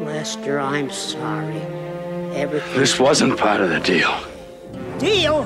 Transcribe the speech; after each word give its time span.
Lester, 0.00 0.58
I'm 0.60 0.90
sorry. 0.90 1.60
Everything. 2.34 2.78
This 2.78 2.98
wasn't 2.98 3.38
part 3.38 3.60
of 3.60 3.70
the 3.70 3.80
deal. 3.80 4.12
Deal? 4.98 5.44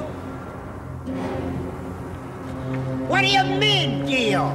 What 3.09 3.21
do 3.23 3.27
you 3.27 3.45
mean, 3.45 4.07
deal? 4.07 4.51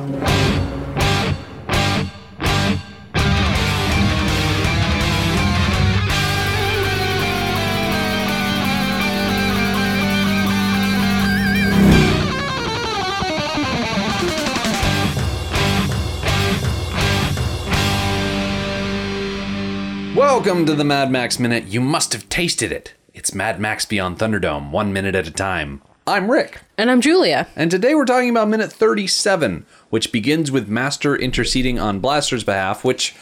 Welcome 20.45 20.65
to 20.65 20.75
the 20.75 20.83
Mad 20.83 21.09
Max 21.09 21.39
Minute. 21.39 21.67
You 21.67 21.79
must 21.79 22.11
have 22.11 22.27
tasted 22.27 22.69
it. 22.69 22.93
It's 23.13 23.33
Mad 23.33 23.61
Max 23.61 23.85
Beyond 23.85 24.19
Thunderdome, 24.19 24.71
one 24.71 24.91
minute 24.91 25.15
at 25.15 25.25
a 25.25 25.31
time. 25.31 25.81
I'm 26.05 26.29
Rick, 26.29 26.59
And 26.77 26.91
I'm 26.91 26.99
Julia. 26.99 27.47
and 27.55 27.71
today 27.71 27.95
we're 27.95 28.03
talking 28.03 28.29
about 28.29 28.49
minute 28.49 28.69
37, 28.69 29.65
which 29.89 30.11
begins 30.11 30.51
with 30.51 30.67
Master 30.67 31.15
interceding 31.15 31.79
on 31.79 32.01
Blaster's 32.01 32.43
behalf, 32.43 32.83
which 32.83 33.15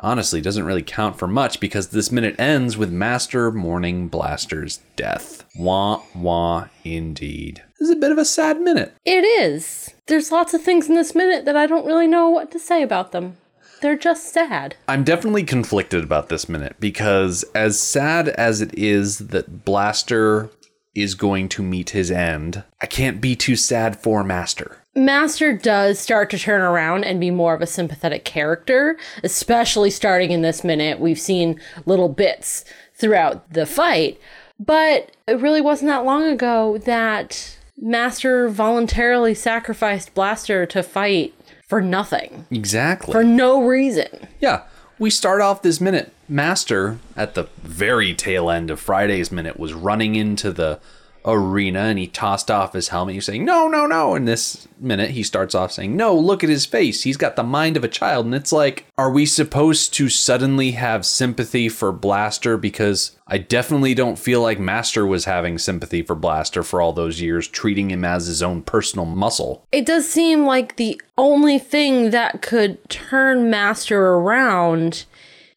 honestly 0.00 0.42
doesn't 0.42 0.66
really 0.66 0.82
count 0.82 1.18
for 1.18 1.26
much 1.26 1.60
because 1.60 1.88
this 1.88 2.12
minute 2.12 2.38
ends 2.38 2.76
with 2.76 2.92
Master 2.92 3.50
mourning 3.50 4.08
Blaster's 4.08 4.80
death. 4.96 5.46
Wah 5.58 6.02
wah 6.14 6.68
indeed. 6.84 7.62
This 7.80 7.88
is 7.88 7.96
a 7.96 7.98
bit 7.98 8.12
of 8.12 8.18
a 8.18 8.24
sad 8.26 8.60
minute. 8.60 8.94
It 9.06 9.24
is. 9.24 9.94
There's 10.08 10.30
lots 10.30 10.52
of 10.52 10.60
things 10.60 10.90
in 10.90 10.94
this 10.94 11.14
minute 11.14 11.46
that 11.46 11.56
I 11.56 11.66
don't 11.66 11.86
really 11.86 12.06
know 12.06 12.28
what 12.28 12.50
to 12.50 12.58
say 12.58 12.82
about 12.82 13.12
them. 13.12 13.38
They're 13.80 13.96
just 13.96 14.32
sad. 14.32 14.76
I'm 14.88 15.04
definitely 15.04 15.44
conflicted 15.44 16.02
about 16.02 16.28
this 16.28 16.48
minute 16.48 16.76
because, 16.80 17.44
as 17.54 17.80
sad 17.80 18.28
as 18.30 18.60
it 18.60 18.76
is 18.76 19.18
that 19.18 19.64
Blaster 19.64 20.50
is 20.94 21.14
going 21.14 21.48
to 21.50 21.62
meet 21.62 21.90
his 21.90 22.10
end, 22.10 22.64
I 22.80 22.86
can't 22.86 23.20
be 23.20 23.36
too 23.36 23.54
sad 23.56 23.98
for 23.98 24.24
Master. 24.24 24.78
Master 24.94 25.52
does 25.52 25.98
start 25.98 26.30
to 26.30 26.38
turn 26.38 26.62
around 26.62 27.04
and 27.04 27.20
be 27.20 27.30
more 27.30 27.52
of 27.52 27.60
a 27.60 27.66
sympathetic 27.66 28.24
character, 28.24 28.96
especially 29.22 29.90
starting 29.90 30.30
in 30.30 30.40
this 30.40 30.64
minute. 30.64 30.98
We've 30.98 31.20
seen 31.20 31.60
little 31.84 32.08
bits 32.08 32.64
throughout 32.94 33.52
the 33.52 33.66
fight, 33.66 34.18
but 34.58 35.14
it 35.28 35.38
really 35.38 35.60
wasn't 35.60 35.90
that 35.90 36.06
long 36.06 36.24
ago 36.24 36.78
that 36.78 37.58
Master 37.76 38.48
voluntarily 38.48 39.34
sacrificed 39.34 40.14
Blaster 40.14 40.64
to 40.64 40.82
fight 40.82 41.34
for 41.66 41.80
nothing, 41.80 42.46
Exactly. 42.50 43.12
for 43.12 43.24
no 43.24 43.62
reason. 43.66 44.28
yeah, 44.40 44.62
we 44.98 45.10
start 45.10 45.40
off 45.40 45.62
this 45.62 45.80
minute. 45.80 46.12
Master, 46.28 46.98
at 47.16 47.34
the 47.34 47.44
very 47.62 48.14
tail 48.14 48.50
end 48.50 48.70
of 48.70 48.80
Friday's 48.80 49.30
minute, 49.32 49.58
was 49.58 49.74
running 49.74 50.14
into 50.14 50.50
the 50.52 50.78
arena 51.26 51.80
and 51.80 51.98
he 51.98 52.06
tossed 52.06 52.50
off 52.50 52.72
his 52.72 52.88
helmet. 52.88 53.14
He's 53.14 53.26
saying, 53.26 53.44
No, 53.44 53.68
no, 53.68 53.86
no. 53.86 54.14
In 54.14 54.24
this 54.24 54.68
minute, 54.78 55.10
he 55.10 55.22
starts 55.22 55.54
off 55.54 55.72
saying, 55.72 55.96
No, 55.96 56.14
look 56.14 56.44
at 56.44 56.50
his 56.50 56.66
face. 56.66 57.02
He's 57.02 57.16
got 57.16 57.36
the 57.36 57.42
mind 57.42 57.76
of 57.76 57.84
a 57.84 57.88
child. 57.88 58.26
And 58.26 58.34
it's 58.34 58.52
like, 58.52 58.86
are 58.96 59.10
we 59.10 59.26
supposed 59.26 59.92
to 59.94 60.08
suddenly 60.08 60.72
have 60.72 61.04
sympathy 61.04 61.68
for 61.68 61.92
Blaster? 61.92 62.56
Because 62.56 63.16
I 63.26 63.38
definitely 63.38 63.94
don't 63.94 64.18
feel 64.18 64.40
like 64.40 64.60
Master 64.60 65.06
was 65.06 65.24
having 65.24 65.58
sympathy 65.58 66.02
for 66.02 66.14
Blaster 66.14 66.62
for 66.62 66.80
all 66.80 66.92
those 66.92 67.20
years, 67.20 67.48
treating 67.48 67.90
him 67.90 68.04
as 68.04 68.26
his 68.26 68.42
own 68.42 68.62
personal 68.62 69.06
muscle. 69.06 69.66
It 69.72 69.84
does 69.84 70.08
seem 70.08 70.46
like 70.46 70.76
the 70.76 71.00
only 71.18 71.58
thing 71.58 72.10
that 72.10 72.40
could 72.42 72.88
turn 72.88 73.50
Master 73.50 74.00
around 74.00 75.06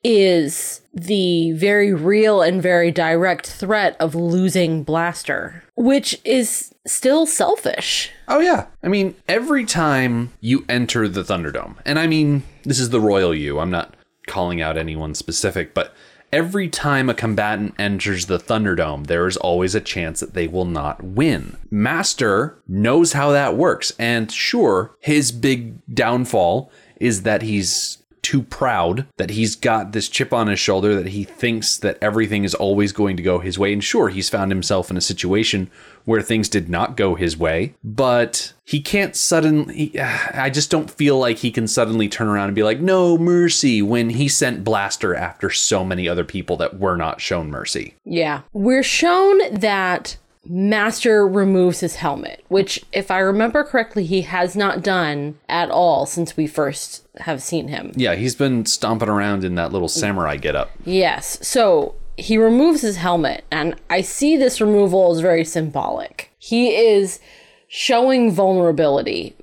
is 0.03 0.81
the 0.93 1.51
very 1.53 1.93
real 1.93 2.41
and 2.41 2.61
very 2.61 2.91
direct 2.91 3.47
threat 3.47 3.95
of 3.99 4.15
losing 4.15 4.83
Blaster, 4.83 5.63
which 5.75 6.19
is 6.23 6.73
still 6.85 7.25
selfish. 7.25 8.11
Oh 8.27 8.39
yeah. 8.39 8.67
I 8.83 8.87
mean, 8.87 9.15
every 9.27 9.65
time 9.65 10.31
you 10.39 10.65
enter 10.69 11.07
the 11.07 11.23
Thunderdome, 11.23 11.75
and 11.85 11.99
I 11.99 12.07
mean, 12.07 12.43
this 12.63 12.79
is 12.79 12.89
the 12.89 13.01
Royal 13.01 13.33
You. 13.33 13.59
I'm 13.59 13.71
not 13.71 13.95
calling 14.27 14.61
out 14.61 14.77
anyone 14.77 15.15
specific, 15.15 15.73
but 15.73 15.93
every 16.31 16.69
time 16.69 17.09
a 17.09 17.13
combatant 17.13 17.75
enters 17.79 18.27
the 18.27 18.37
Thunderdome, 18.39 19.07
there 19.07 19.27
is 19.27 19.37
always 19.37 19.75
a 19.75 19.81
chance 19.81 20.19
that 20.19 20.33
they 20.33 20.47
will 20.47 20.65
not 20.65 21.03
win. 21.03 21.57
Master 21.69 22.61
knows 22.67 23.13
how 23.13 23.31
that 23.31 23.57
works, 23.57 23.91
and 23.99 24.31
sure, 24.31 24.95
his 24.99 25.31
big 25.31 25.73
downfall 25.93 26.71
is 26.99 27.23
that 27.23 27.41
he's 27.41 27.98
too 28.21 28.41
proud 28.41 29.05
that 29.17 29.31
he's 29.31 29.55
got 29.55 29.91
this 29.91 30.09
chip 30.09 30.33
on 30.33 30.47
his 30.47 30.59
shoulder 30.59 30.95
that 30.95 31.07
he 31.09 31.23
thinks 31.23 31.77
that 31.77 31.97
everything 32.01 32.43
is 32.43 32.53
always 32.55 32.91
going 32.91 33.17
to 33.17 33.23
go 33.23 33.39
his 33.39 33.57
way 33.57 33.73
and 33.73 33.83
sure 33.83 34.09
he's 34.09 34.29
found 34.29 34.51
himself 34.51 34.91
in 34.91 34.97
a 34.97 35.01
situation 35.01 35.69
where 36.05 36.21
things 36.21 36.49
did 36.49 36.69
not 36.69 36.97
go 36.97 37.15
his 37.15 37.37
way 37.37 37.73
but 37.83 38.53
he 38.65 38.79
can't 38.81 39.15
suddenly 39.15 39.99
i 40.33 40.49
just 40.49 40.69
don't 40.71 40.89
feel 40.91 41.17
like 41.19 41.37
he 41.37 41.51
can 41.51 41.67
suddenly 41.67 42.07
turn 42.09 42.27
around 42.27 42.47
and 42.47 42.55
be 42.55 42.63
like 42.63 42.79
no 42.79 43.17
mercy 43.17 43.81
when 43.81 44.09
he 44.11 44.27
sent 44.27 44.63
blaster 44.63 45.13
after 45.15 45.49
so 45.49 45.83
many 45.83 46.07
other 46.07 46.23
people 46.23 46.57
that 46.57 46.79
were 46.79 46.97
not 46.97 47.21
shown 47.21 47.49
mercy 47.49 47.93
Yeah. 48.05 48.41
We're 48.53 48.83
shown 48.83 49.39
that 49.53 50.17
Master 50.45 51.27
removes 51.27 51.81
his 51.81 51.97
helmet, 51.97 52.43
which, 52.47 52.83
if 52.93 53.11
I 53.11 53.19
remember 53.19 53.63
correctly, 53.63 54.05
he 54.05 54.21
has 54.21 54.55
not 54.55 54.81
done 54.81 55.37
at 55.49 55.69
all 55.69 56.05
since 56.05 56.37
we 56.37 56.47
first 56.47 57.05
have 57.17 57.41
seen 57.41 57.67
him. 57.67 57.91
yeah 57.95 58.15
he's 58.15 58.35
been 58.35 58.65
stomping 58.65 59.09
around 59.09 59.43
in 59.43 59.55
that 59.55 59.73
little 59.73 59.89
samurai 59.89 60.37
getup 60.37 60.71
Yes. 60.85 61.45
So 61.45 61.95
he 62.17 62.37
removes 62.37 62.81
his 62.81 62.95
helmet, 62.97 63.43
and 63.51 63.75
I 63.89 64.01
see 64.01 64.37
this 64.37 64.61
removal 64.61 65.11
as 65.11 65.19
very 65.19 65.43
symbolic. 65.45 66.31
He 66.37 66.75
is 66.75 67.19
showing 67.67 68.31
vulnerability. 68.31 69.35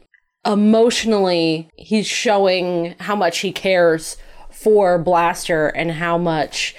Emotionally, 0.44 1.68
he's 1.76 2.06
showing 2.06 2.94
how 3.00 3.16
much 3.16 3.38
he 3.38 3.52
cares 3.52 4.16
for 4.50 4.98
Blaster 4.98 5.68
and 5.68 5.92
how 5.92 6.16
much 6.18 6.74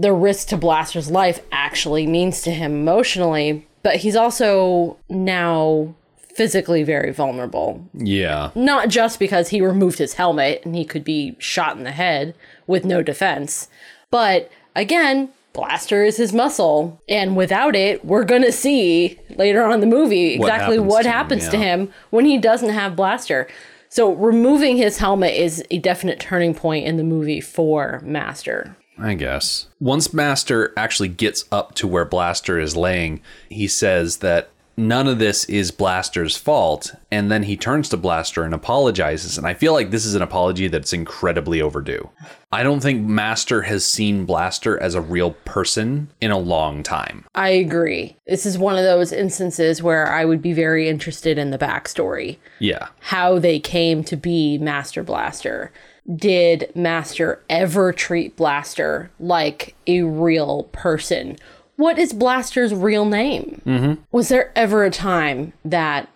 the 0.00 0.12
risk 0.12 0.48
to 0.48 0.56
Blaster's 0.56 1.10
life 1.10 1.40
actually 1.52 2.06
means 2.06 2.42
to 2.42 2.50
him 2.50 2.72
emotionally. 2.72 3.66
But 3.82 3.96
he's 3.96 4.16
also 4.16 4.98
now 5.08 5.94
physically 6.34 6.84
very 6.84 7.10
vulnerable 7.10 7.84
yeah 7.92 8.50
not 8.54 8.88
just 8.88 9.18
because 9.18 9.48
he 9.48 9.60
removed 9.60 9.98
his 9.98 10.14
helmet 10.14 10.62
and 10.64 10.76
he 10.76 10.84
could 10.84 11.02
be 11.02 11.34
shot 11.40 11.76
in 11.76 11.82
the 11.82 11.90
head 11.90 12.34
with 12.68 12.84
no 12.84 13.02
defense, 13.02 13.68
but 14.10 14.50
again, 14.76 15.30
Blaster 15.52 16.04
is 16.04 16.16
his 16.16 16.32
muscle, 16.32 17.00
and 17.08 17.36
without 17.36 17.74
it, 17.74 18.04
we're 18.04 18.24
gonna 18.24 18.52
see 18.52 19.18
later 19.36 19.64
on 19.64 19.72
in 19.72 19.80
the 19.80 19.86
movie 19.86 20.38
What 20.38 20.46
exactly 20.46 20.76
happens 20.76 20.92
what 20.92 21.02
to 21.02 21.08
him, 21.08 21.12
happens 21.12 21.48
to 21.48 21.56
him 21.56 21.92
when 22.10 22.24
he 22.24 22.38
doesn't 22.38 22.70
have 22.70 22.96
Blaster. 22.96 23.48
So 23.88 24.12
removing 24.12 24.76
his 24.76 24.98
helmet 24.98 25.34
is 25.34 25.64
a 25.70 25.78
definite 25.78 26.20
turning 26.20 26.54
point 26.54 26.86
in 26.86 26.96
the 26.96 27.02
movie 27.02 27.40
for 27.40 28.00
Master. 28.04 28.76
I 29.00 29.14
guess. 29.14 29.66
Once 29.80 30.12
Master 30.12 30.72
actually 30.76 31.08
gets 31.08 31.44
up 31.50 31.74
to 31.76 31.86
where 31.86 32.04
Blaster 32.04 32.58
is 32.58 32.76
laying, 32.76 33.20
he 33.48 33.66
says 33.68 34.18
that 34.18 34.50
none 34.76 35.06
of 35.06 35.18
this 35.18 35.44
is 35.44 35.70
Blaster's 35.70 36.36
fault, 36.36 36.94
and 37.10 37.30
then 37.30 37.42
he 37.42 37.56
turns 37.56 37.88
to 37.90 37.96
Blaster 37.96 38.44
and 38.44 38.54
apologizes. 38.54 39.36
And 39.36 39.46
I 39.46 39.52
feel 39.54 39.72
like 39.74 39.90
this 39.90 40.06
is 40.06 40.14
an 40.14 40.22
apology 40.22 40.68
that's 40.68 40.92
incredibly 40.92 41.60
overdue. 41.60 42.08
I 42.52 42.62
don't 42.62 42.80
think 42.80 43.06
Master 43.06 43.62
has 43.62 43.84
seen 43.84 44.24
Blaster 44.24 44.80
as 44.82 44.94
a 44.94 45.00
real 45.00 45.32
person 45.44 46.08
in 46.20 46.30
a 46.30 46.38
long 46.38 46.82
time. 46.82 47.24
I 47.34 47.50
agree. 47.50 48.16
This 48.26 48.44
is 48.46 48.58
one 48.58 48.76
of 48.76 48.84
those 48.84 49.12
instances 49.12 49.82
where 49.82 50.10
I 50.10 50.24
would 50.24 50.42
be 50.42 50.52
very 50.52 50.88
interested 50.88 51.38
in 51.38 51.50
the 51.50 51.58
backstory. 51.58 52.38
Yeah. 52.58 52.88
how 53.00 53.38
they 53.38 53.58
came 53.60 54.02
to 54.04 54.16
be 54.16 54.58
Master 54.58 55.02
Blaster. 55.02 55.72
Did 56.14 56.70
Master 56.74 57.42
ever 57.48 57.92
treat 57.92 58.36
Blaster 58.36 59.10
like 59.20 59.74
a 59.86 60.02
real 60.02 60.64
person? 60.72 61.36
What 61.76 61.98
is 61.98 62.12
Blaster's 62.12 62.74
real 62.74 63.04
name? 63.04 63.62
Mm-hmm. 63.64 64.02
Was 64.12 64.28
there 64.28 64.52
ever 64.56 64.84
a 64.84 64.90
time 64.90 65.52
that 65.64 66.08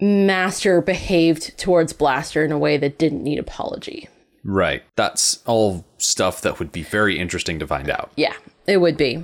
Master 0.00 0.80
behaved 0.80 1.56
towards 1.58 1.92
Blaster 1.92 2.44
in 2.44 2.52
a 2.52 2.58
way 2.58 2.76
that 2.76 2.98
didn't 2.98 3.22
need 3.22 3.38
apology? 3.38 4.08
Right. 4.44 4.82
That's 4.96 5.42
all 5.46 5.84
stuff 5.98 6.42
that 6.42 6.58
would 6.58 6.72
be 6.72 6.82
very 6.82 7.18
interesting 7.18 7.58
to 7.58 7.66
find 7.66 7.88
out. 7.88 8.10
Yeah, 8.16 8.34
it 8.66 8.78
would 8.78 8.96
be. 8.96 9.22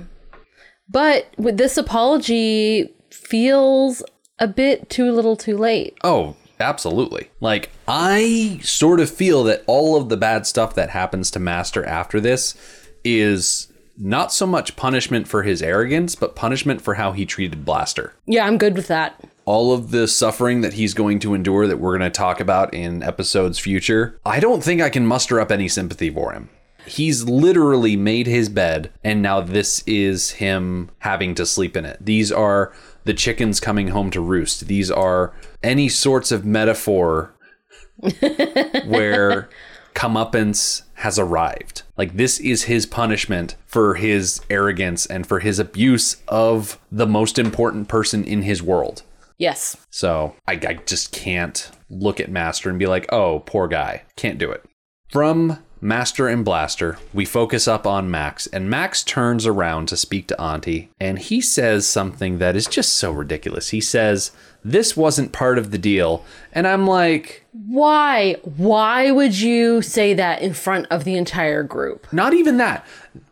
But 0.89 1.27
with 1.37 1.57
this 1.57 1.77
apology 1.77 2.93
feels 3.11 4.03
a 4.39 4.47
bit 4.47 4.89
too 4.89 5.11
little 5.11 5.35
too 5.35 5.57
late. 5.57 5.97
Oh, 6.03 6.35
absolutely. 6.61 7.29
Like, 7.41 7.71
I 7.87 8.59
sort 8.63 8.99
of 8.99 9.09
feel 9.09 9.43
that 9.45 9.63
all 9.67 9.97
of 9.97 10.09
the 10.09 10.17
bad 10.17 10.47
stuff 10.47 10.75
that 10.75 10.91
happens 10.91 11.29
to 11.31 11.39
Master 11.39 11.85
after 11.85 12.21
this 12.21 12.55
is 13.03 13.67
not 13.97 14.31
so 14.31 14.47
much 14.47 14.75
punishment 14.75 15.27
for 15.27 15.43
his 15.43 15.61
arrogance, 15.61 16.15
but 16.15 16.35
punishment 16.35 16.81
for 16.81 16.95
how 16.95 17.11
he 17.11 17.25
treated 17.25 17.65
Blaster. 17.65 18.13
Yeah, 18.25 18.45
I'm 18.45 18.57
good 18.57 18.75
with 18.75 18.87
that. 18.87 19.21
All 19.45 19.73
of 19.73 19.91
the 19.91 20.07
suffering 20.07 20.61
that 20.61 20.73
he's 20.73 20.93
going 20.93 21.19
to 21.19 21.33
endure 21.33 21.67
that 21.67 21.77
we're 21.77 21.97
going 21.97 22.09
to 22.09 22.15
talk 22.15 22.39
about 22.39 22.73
in 22.73 23.03
episodes 23.03 23.59
future, 23.59 24.19
I 24.25 24.39
don't 24.39 24.63
think 24.63 24.81
I 24.81 24.89
can 24.89 25.05
muster 25.05 25.39
up 25.39 25.51
any 25.51 25.67
sympathy 25.67 26.09
for 26.09 26.31
him. 26.31 26.49
He's 26.85 27.25
literally 27.25 27.95
made 27.95 28.25
his 28.27 28.49
bed, 28.49 28.91
and 29.03 29.21
now 29.21 29.41
this 29.41 29.83
is 29.85 30.31
him 30.31 30.89
having 30.99 31.35
to 31.35 31.45
sleep 31.45 31.77
in 31.77 31.85
it. 31.85 31.97
These 32.01 32.31
are 32.31 32.73
the 33.03 33.13
chickens 33.13 33.59
coming 33.59 33.89
home 33.89 34.09
to 34.11 34.21
roost. 34.21 34.67
These 34.67 34.89
are 34.89 35.33
any 35.63 35.89
sorts 35.89 36.31
of 36.31 36.45
metaphor 36.45 37.33
where 37.99 39.49
comeuppance 39.93 40.83
has 40.95 41.19
arrived. 41.19 41.83
Like, 41.97 42.15
this 42.15 42.39
is 42.39 42.63
his 42.63 42.85
punishment 42.85 43.55
for 43.65 43.95
his 43.95 44.41
arrogance 44.49 45.05
and 45.05 45.25
for 45.25 45.39
his 45.39 45.59
abuse 45.59 46.17
of 46.27 46.79
the 46.91 47.07
most 47.07 47.37
important 47.37 47.87
person 47.87 48.23
in 48.23 48.43
his 48.43 48.61
world. 48.61 49.03
Yes. 49.37 49.75
So 49.89 50.35
I, 50.47 50.53
I 50.53 50.79
just 50.85 51.11
can't 51.11 51.71
look 51.89 52.19
at 52.19 52.29
Master 52.29 52.69
and 52.69 52.77
be 52.77 52.85
like, 52.85 53.11
oh, 53.11 53.39
poor 53.45 53.67
guy. 53.67 54.03
Can't 54.15 54.37
do 54.37 54.51
it. 54.51 54.63
From 55.09 55.59
Master 55.81 56.27
and 56.27 56.45
Blaster, 56.45 56.99
we 57.11 57.25
focus 57.25 57.67
up 57.67 57.87
on 57.87 58.11
Max, 58.11 58.45
and 58.47 58.69
Max 58.69 59.03
turns 59.03 59.47
around 59.47 59.87
to 59.87 59.97
speak 59.97 60.27
to 60.27 60.39
Auntie, 60.39 60.91
and 60.99 61.17
he 61.17 61.41
says 61.41 61.87
something 61.87 62.37
that 62.37 62.55
is 62.55 62.67
just 62.67 62.93
so 62.93 63.11
ridiculous. 63.11 63.69
He 63.69 63.81
says, 63.81 64.31
This 64.63 64.95
wasn't 64.95 65.31
part 65.31 65.57
of 65.57 65.71
the 65.71 65.77
deal. 65.77 66.23
And 66.53 66.67
I'm 66.67 66.87
like, 66.87 67.45
Why? 67.51 68.37
Why 68.43 69.11
would 69.11 69.39
you 69.39 69.81
say 69.81 70.13
that 70.13 70.41
in 70.41 70.53
front 70.53 70.87
of 70.89 71.03
the 71.03 71.15
entire 71.15 71.63
group? 71.63 72.11
Not 72.13 72.33
even 72.33 72.57
that. 72.57 72.85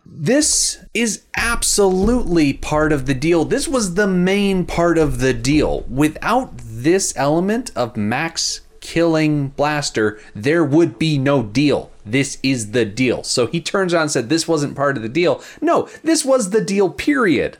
This 0.05 0.83
is 0.93 1.23
absolutely 1.37 2.53
part 2.53 2.91
of 2.91 3.05
the 3.05 3.13
deal. 3.13 3.45
This 3.45 3.67
was 3.67 3.93
the 3.93 4.07
main 4.07 4.65
part 4.65 4.97
of 4.97 5.19
the 5.19 5.33
deal. 5.33 5.85
Without 5.87 6.51
this 6.57 7.13
element 7.15 7.71
of 7.75 7.95
Max 7.95 8.61
killing 8.81 9.49
Blaster, 9.49 10.19
there 10.33 10.65
would 10.65 10.97
be 10.97 11.17
no 11.17 11.43
deal. 11.43 11.91
This 12.05 12.39
is 12.41 12.71
the 12.71 12.85
deal. 12.85 13.23
So 13.23 13.45
he 13.45 13.61
turns 13.61 13.93
around 13.93 14.03
and 14.03 14.11
said, 14.11 14.29
This 14.29 14.47
wasn't 14.47 14.75
part 14.75 14.97
of 14.97 15.03
the 15.03 15.09
deal. 15.09 15.43
No, 15.61 15.87
this 16.03 16.25
was 16.25 16.49
the 16.49 16.61
deal, 16.61 16.89
period. 16.89 17.57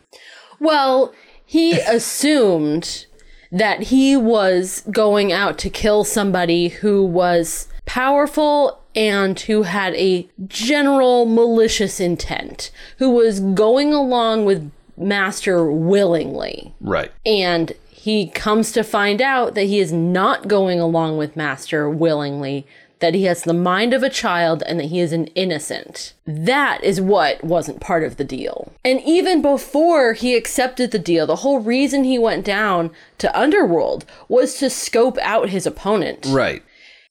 Well, 0.60 1.13
he 1.45 1.80
assumed 1.88 3.06
that 3.51 3.84
he 3.84 4.16
was 4.16 4.84
going 4.92 5.31
out 5.31 5.57
to 5.60 5.69
kill 5.69 6.04
somebody 6.04 6.69
who 6.69 7.04
was 7.04 7.68
powerful 7.86 8.80
and 8.96 9.40
who 9.42 9.63
had 9.63 9.96
a 9.96 10.28
general 10.48 11.25
malicious 11.25 12.00
intent, 12.00 12.72
who 12.98 13.10
was 13.10 13.40
going 13.40 13.94
along 13.94 14.46
with 14.46 14.72
Master 14.98 15.72
willingly. 15.72 16.74
Right. 16.81 17.12
And 17.25 17.74
he 17.90 18.28
comes 18.30 18.72
to 18.74 18.84
find 18.84 19.22
out 19.22 19.56
that 19.56 19.63
he 19.63 19.80
is 19.80 19.92
not 19.92 20.48
going 20.48 20.80
along 20.80 21.18
with 21.18 21.36
Master 21.36 21.90
willingly, 21.90 22.66
that 23.00 23.13
he 23.13 23.24
has 23.24 23.44
the 23.44 23.54
mind 23.54 23.94
of 23.94 24.04
a 24.04 24.10
child 24.10 24.63
and 24.66 24.80
that 24.80 24.88
he 24.88 25.00
is 25.00 25.13
an 25.13 25.28
innocent. 25.28 26.13
That 26.25 26.84
is 26.84 27.00
what 27.00 27.44
wasn't 27.44 27.80
part 27.80 28.04
of 28.04 28.18
the 28.18 28.24
deal. 28.24 28.72
And 28.84 29.01
even 29.01 29.42
before 29.42 30.13
he 30.13 30.36
accepted 30.36 30.92
the 30.92 31.00
deal, 31.00 31.25
the 31.25 31.38
whole 31.38 31.60
reason 31.60 32.04
he 32.04 32.19
went 32.19 32.46
down 32.46 32.92
to 33.19 33.40
Underworld 33.40 34.06
was 34.28 34.57
to 34.60 34.69
scope 34.69 35.18
out 35.19 35.50
his 35.50 35.66
opponent. 35.66 36.25
Right. 36.30 36.63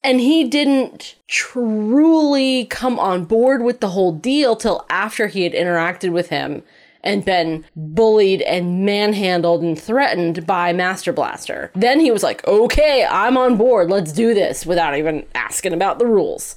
And 0.04 0.20
he 0.20 0.44
didn't 0.44 1.16
truly 1.26 2.66
come 2.66 2.98
on 2.98 3.24
board 3.24 3.62
with 3.62 3.80
the 3.80 3.90
whole 3.90 4.12
deal 4.12 4.54
till 4.56 4.86
after 4.88 5.26
he 5.26 5.42
had 5.42 5.52
interacted 5.52 6.12
with 6.12 6.28
him 6.28 6.62
and 7.02 7.24
been 7.24 7.64
bullied 7.76 8.42
and 8.42 8.84
manhandled 8.84 9.62
and 9.62 9.80
threatened 9.80 10.46
by 10.46 10.72
Master 10.72 11.12
Blaster. 11.12 11.70
Then 11.74 12.00
he 12.00 12.10
was 12.10 12.22
like, 12.22 12.46
okay, 12.46 13.06
I'm 13.08 13.36
on 13.36 13.56
board. 13.56 13.90
Let's 13.90 14.12
do 14.12 14.34
this 14.34 14.66
without 14.66 14.96
even 14.96 15.24
asking 15.34 15.72
about 15.72 15.98
the 15.98 16.06
rules. 16.06 16.54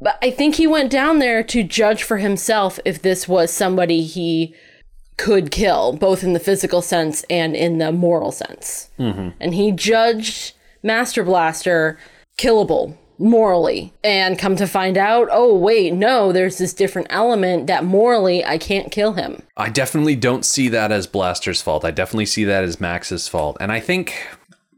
But 0.00 0.18
I 0.22 0.30
think 0.30 0.56
he 0.56 0.66
went 0.66 0.90
down 0.90 1.18
there 1.18 1.42
to 1.44 1.62
judge 1.62 2.02
for 2.02 2.18
himself 2.18 2.80
if 2.84 3.02
this 3.02 3.28
was 3.28 3.52
somebody 3.52 4.02
he 4.02 4.54
could 5.16 5.50
kill, 5.50 5.92
both 5.92 6.24
in 6.24 6.32
the 6.32 6.40
physical 6.40 6.82
sense 6.82 7.24
and 7.30 7.54
in 7.54 7.78
the 7.78 7.92
moral 7.92 8.32
sense. 8.32 8.90
Mm-hmm. 8.98 9.28
And 9.40 9.54
he 9.54 9.70
judged 9.70 10.54
Master 10.82 11.22
Blaster 11.22 11.98
killable 12.36 12.96
morally 13.18 13.92
and 14.02 14.38
come 14.38 14.56
to 14.56 14.66
find 14.66 14.96
out 14.98 15.28
oh 15.30 15.54
wait 15.56 15.92
no 15.92 16.32
there's 16.32 16.58
this 16.58 16.72
different 16.74 17.06
element 17.10 17.66
that 17.66 17.84
morally 17.84 18.44
i 18.44 18.58
can't 18.58 18.90
kill 18.90 19.12
him 19.12 19.42
I 19.56 19.68
definitely 19.68 20.16
don't 20.16 20.44
see 20.44 20.68
that 20.70 20.90
as 20.90 21.06
Blaster's 21.06 21.62
fault. 21.62 21.84
I 21.84 21.90
definitely 21.92 22.26
see 22.26 22.44
that 22.44 22.64
as 22.64 22.80
Max's 22.80 23.28
fault. 23.28 23.56
And 23.60 23.70
I 23.70 23.80
think 23.80 24.14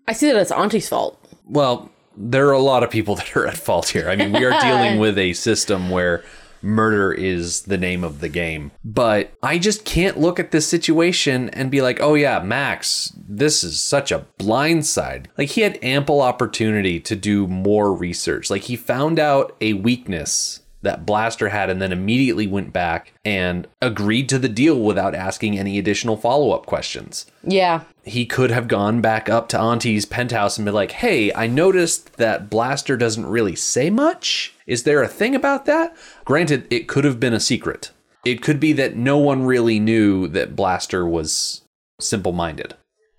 i 0.09 0.13
see 0.13 0.27
that 0.27 0.37
as 0.37 0.53
auntie's 0.53 0.89
fault 0.89 1.19
Well, 1.47 1.91
there 2.17 2.49
are 2.49 2.53
a 2.53 2.59
lot 2.61 2.83
of 2.83 2.91
people 2.91 3.15
that 3.21 3.35
are 3.37 3.47
at 3.47 3.57
fault 3.57 3.89
here. 3.89 4.11
I 4.11 4.17
mean, 4.17 4.33
we 4.33 4.45
are 4.45 4.59
dealing 4.61 4.99
with 5.05 5.17
a 5.19 5.33
system 5.33 5.91
where 5.91 6.25
murder 6.65 7.13
is 7.13 7.63
the 7.63 7.79
name 7.79 8.03
of 8.03 8.21
the 8.21 8.29
game. 8.29 8.73
But 8.85 9.33
I 9.43 9.59
just 9.59 9.85
can't 9.85 10.19
look 10.19 10.41
at 10.41 10.51
this 10.51 10.67
situation 10.67 11.51
and 11.51 11.71
be 11.71 11.83
like, 11.83 12.01
oh 12.01 12.15
yeah, 12.15 12.41
Max, 12.41 13.13
this 13.29 13.63
is 13.63 13.81
such 13.81 14.11
a 14.11 14.27
blindside. 14.39 15.27
Like, 15.39 15.51
he 15.51 15.61
had 15.61 15.79
ample 15.83 16.21
opportunity 16.21 16.99
to 17.01 17.15
do 17.15 17.47
more 17.47 17.95
research. 17.95 18.51
Like, 18.51 18.63
he 18.63 18.77
found 18.77 19.19
out 19.19 19.57
a 19.61 19.75
weakness 19.75 20.61
that 20.85 21.05
Blaster 21.05 21.49
had 21.49 21.69
and 21.69 21.83
then 21.83 21.93
immediately 21.93 22.47
went 22.47 22.73
back 22.73 23.13
and 23.25 23.67
agreed 23.83 24.29
to 24.29 24.39
the 24.39 24.49
deal 24.49 24.79
without 24.79 25.15
asking 25.15 25.59
any 25.59 25.79
additional 25.79 26.17
follow 26.17 26.53
up 26.53 26.67
questions 26.67 27.27
yeah 27.43 27.83
he 28.05 28.27
could 28.27 28.51
have 28.51 28.69
gone 28.69 29.01
back 29.01 29.29
up 29.29 29.49
to 29.49 29.59
Auntie's 29.59 30.05
penthouse 30.05 30.59
and 30.59 30.67
been 30.67 30.75
like, 30.75 30.93
hey, 30.93 31.33
I 31.33 31.47
noticed 31.47 32.19
that 32.19 32.51
Blaster 32.51 32.99
doesn't 32.99 33.25
really 33.25 33.57
say 33.57 33.89
much. 33.89 34.53
Is 34.67 34.83
there 34.83 35.03
a 35.03 35.09
thing 35.09 35.35
about 35.35 35.65
that? 35.65 35.97
Granted, 36.27 36.67
it 36.71 36.87
could 36.87 37.05
have 37.05 37.19
been 37.19 37.33
a 37.33 37.41
secret. 37.41 37.93
It 38.23 38.43
could 38.43 38.61
be 38.61 38.75
that 38.75 38.95
no 38.97 39.17
one 39.17 39.45
really 39.45 39.79
knew 39.81 40.29
that 40.29 40.55
Blaster 40.55 41.07
was 41.07 41.63
simple 41.99 42.33
minded. 42.33 42.75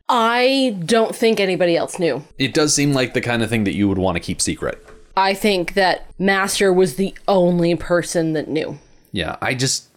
i 0.07 0.77
don't 0.85 1.15
think 1.15 1.39
anybody 1.39 1.75
else 1.75 1.97
knew 1.97 2.23
It 2.37 2.53
does 2.53 2.75
seem 2.75 2.93
like 2.93 3.15
the 3.15 3.21
kind 3.21 3.41
of 3.41 3.49
thing 3.49 3.63
that 3.63 3.73
you 3.75 3.87
would 3.89 3.97
want 3.97 4.17
to 4.17 4.19
keep 4.19 4.39
secret. 4.39 4.85
I 5.17 5.33
think 5.33 5.73
that 5.73 6.07
master 6.19 6.71
was 6.71 6.95
the 6.95 7.15
only 7.27 7.75
person 7.75 8.33
that 8.33 8.47
knew 8.47 8.77
Yeah, 9.15 9.37
I 9.41 9.53
just. 9.55 9.87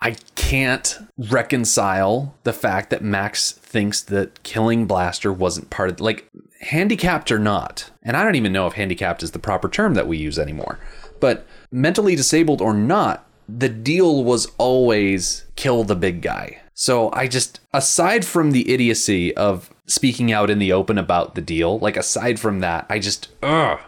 I 0.00 0.16
can't 0.34 0.98
reconcile 1.16 2.34
the 2.42 2.52
fact 2.52 2.90
that 2.90 3.02
Max 3.02 3.52
thinks 3.52 4.02
that 4.02 4.42
killing 4.42 4.86
Blaster 4.86 5.32
wasn't 5.32 5.70
part 5.70 5.90
of 5.90 6.00
like 6.00 6.28
handicapped 6.60 7.30
or 7.30 7.38
not. 7.38 7.90
And 8.02 8.16
I 8.16 8.24
don't 8.24 8.34
even 8.34 8.52
know 8.52 8.66
if 8.66 8.72
handicapped 8.72 9.22
is 9.22 9.30
the 9.30 9.38
proper 9.38 9.68
term 9.68 9.94
that 9.94 10.08
we 10.08 10.16
use 10.18 10.36
anymore. 10.36 10.80
But 11.20 11.46
mentally 11.70 12.16
disabled 12.16 12.60
or 12.60 12.74
not, 12.74 13.24
the 13.48 13.68
deal 13.68 14.24
was 14.24 14.48
always 14.58 15.44
kill 15.54 15.84
the 15.84 15.94
big 15.96 16.22
guy. 16.22 16.60
So 16.78 17.10
I 17.14 17.26
just 17.26 17.58
aside 17.72 18.24
from 18.24 18.50
the 18.52 18.70
idiocy 18.72 19.34
of 19.34 19.70
speaking 19.86 20.30
out 20.30 20.50
in 20.50 20.58
the 20.58 20.72
open 20.72 20.98
about 20.98 21.34
the 21.34 21.40
deal, 21.40 21.78
like 21.78 21.96
aside 21.96 22.38
from 22.38 22.60
that, 22.60 22.84
I 22.90 22.98
just 22.98 23.28
ugh 23.42 23.80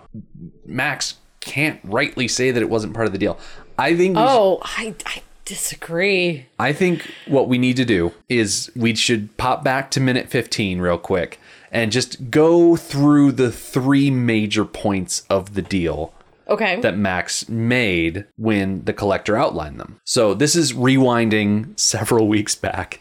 Max 0.64 1.14
can't 1.40 1.80
rightly 1.85 2.26
say 2.26 2.50
that 2.50 2.62
it 2.62 2.71
wasn't 2.71 2.95
part 2.95 3.07
of 3.07 3.12
the 3.12 3.18
deal. 3.18 3.38
I 3.78 3.95
think 3.95 4.16
we 4.16 4.23
should- 4.23 4.28
oh 4.28 4.59
i 4.64 4.95
i 5.07 5.23
disagree 5.45 6.47
I 6.59 6.73
think 6.75 7.11
what 7.26 7.49
we 7.49 7.57
need 7.59 7.76
to 7.76 7.85
do 7.85 8.12
is 8.28 8.71
we 8.76 8.95
should 8.95 9.35
pop 9.38 9.64
back 9.64 9.90
to 9.92 10.00
minute 10.00 10.28
15 10.28 10.78
real 10.78 10.99
quick 10.99 11.40
and 11.73 11.90
just 11.92 12.30
go 12.30 12.76
through 12.76 13.33
the 13.33 13.50
three 13.50 14.11
major 14.11 14.64
points 14.66 15.23
of 15.30 15.54
the 15.54 15.62
deal 15.62 16.12
okay 16.49 16.81
that 16.81 16.97
Max 16.97 17.49
made 17.49 18.26
when 18.37 18.85
the 18.85 18.93
collector 18.93 19.37
outlined 19.37 19.78
them. 19.81 20.00
So 20.05 20.35
this 20.35 20.57
is 20.57 20.73
rewinding 20.73 21.78
several 21.78 22.28
weeks 22.37 22.55
back. 22.55 23.00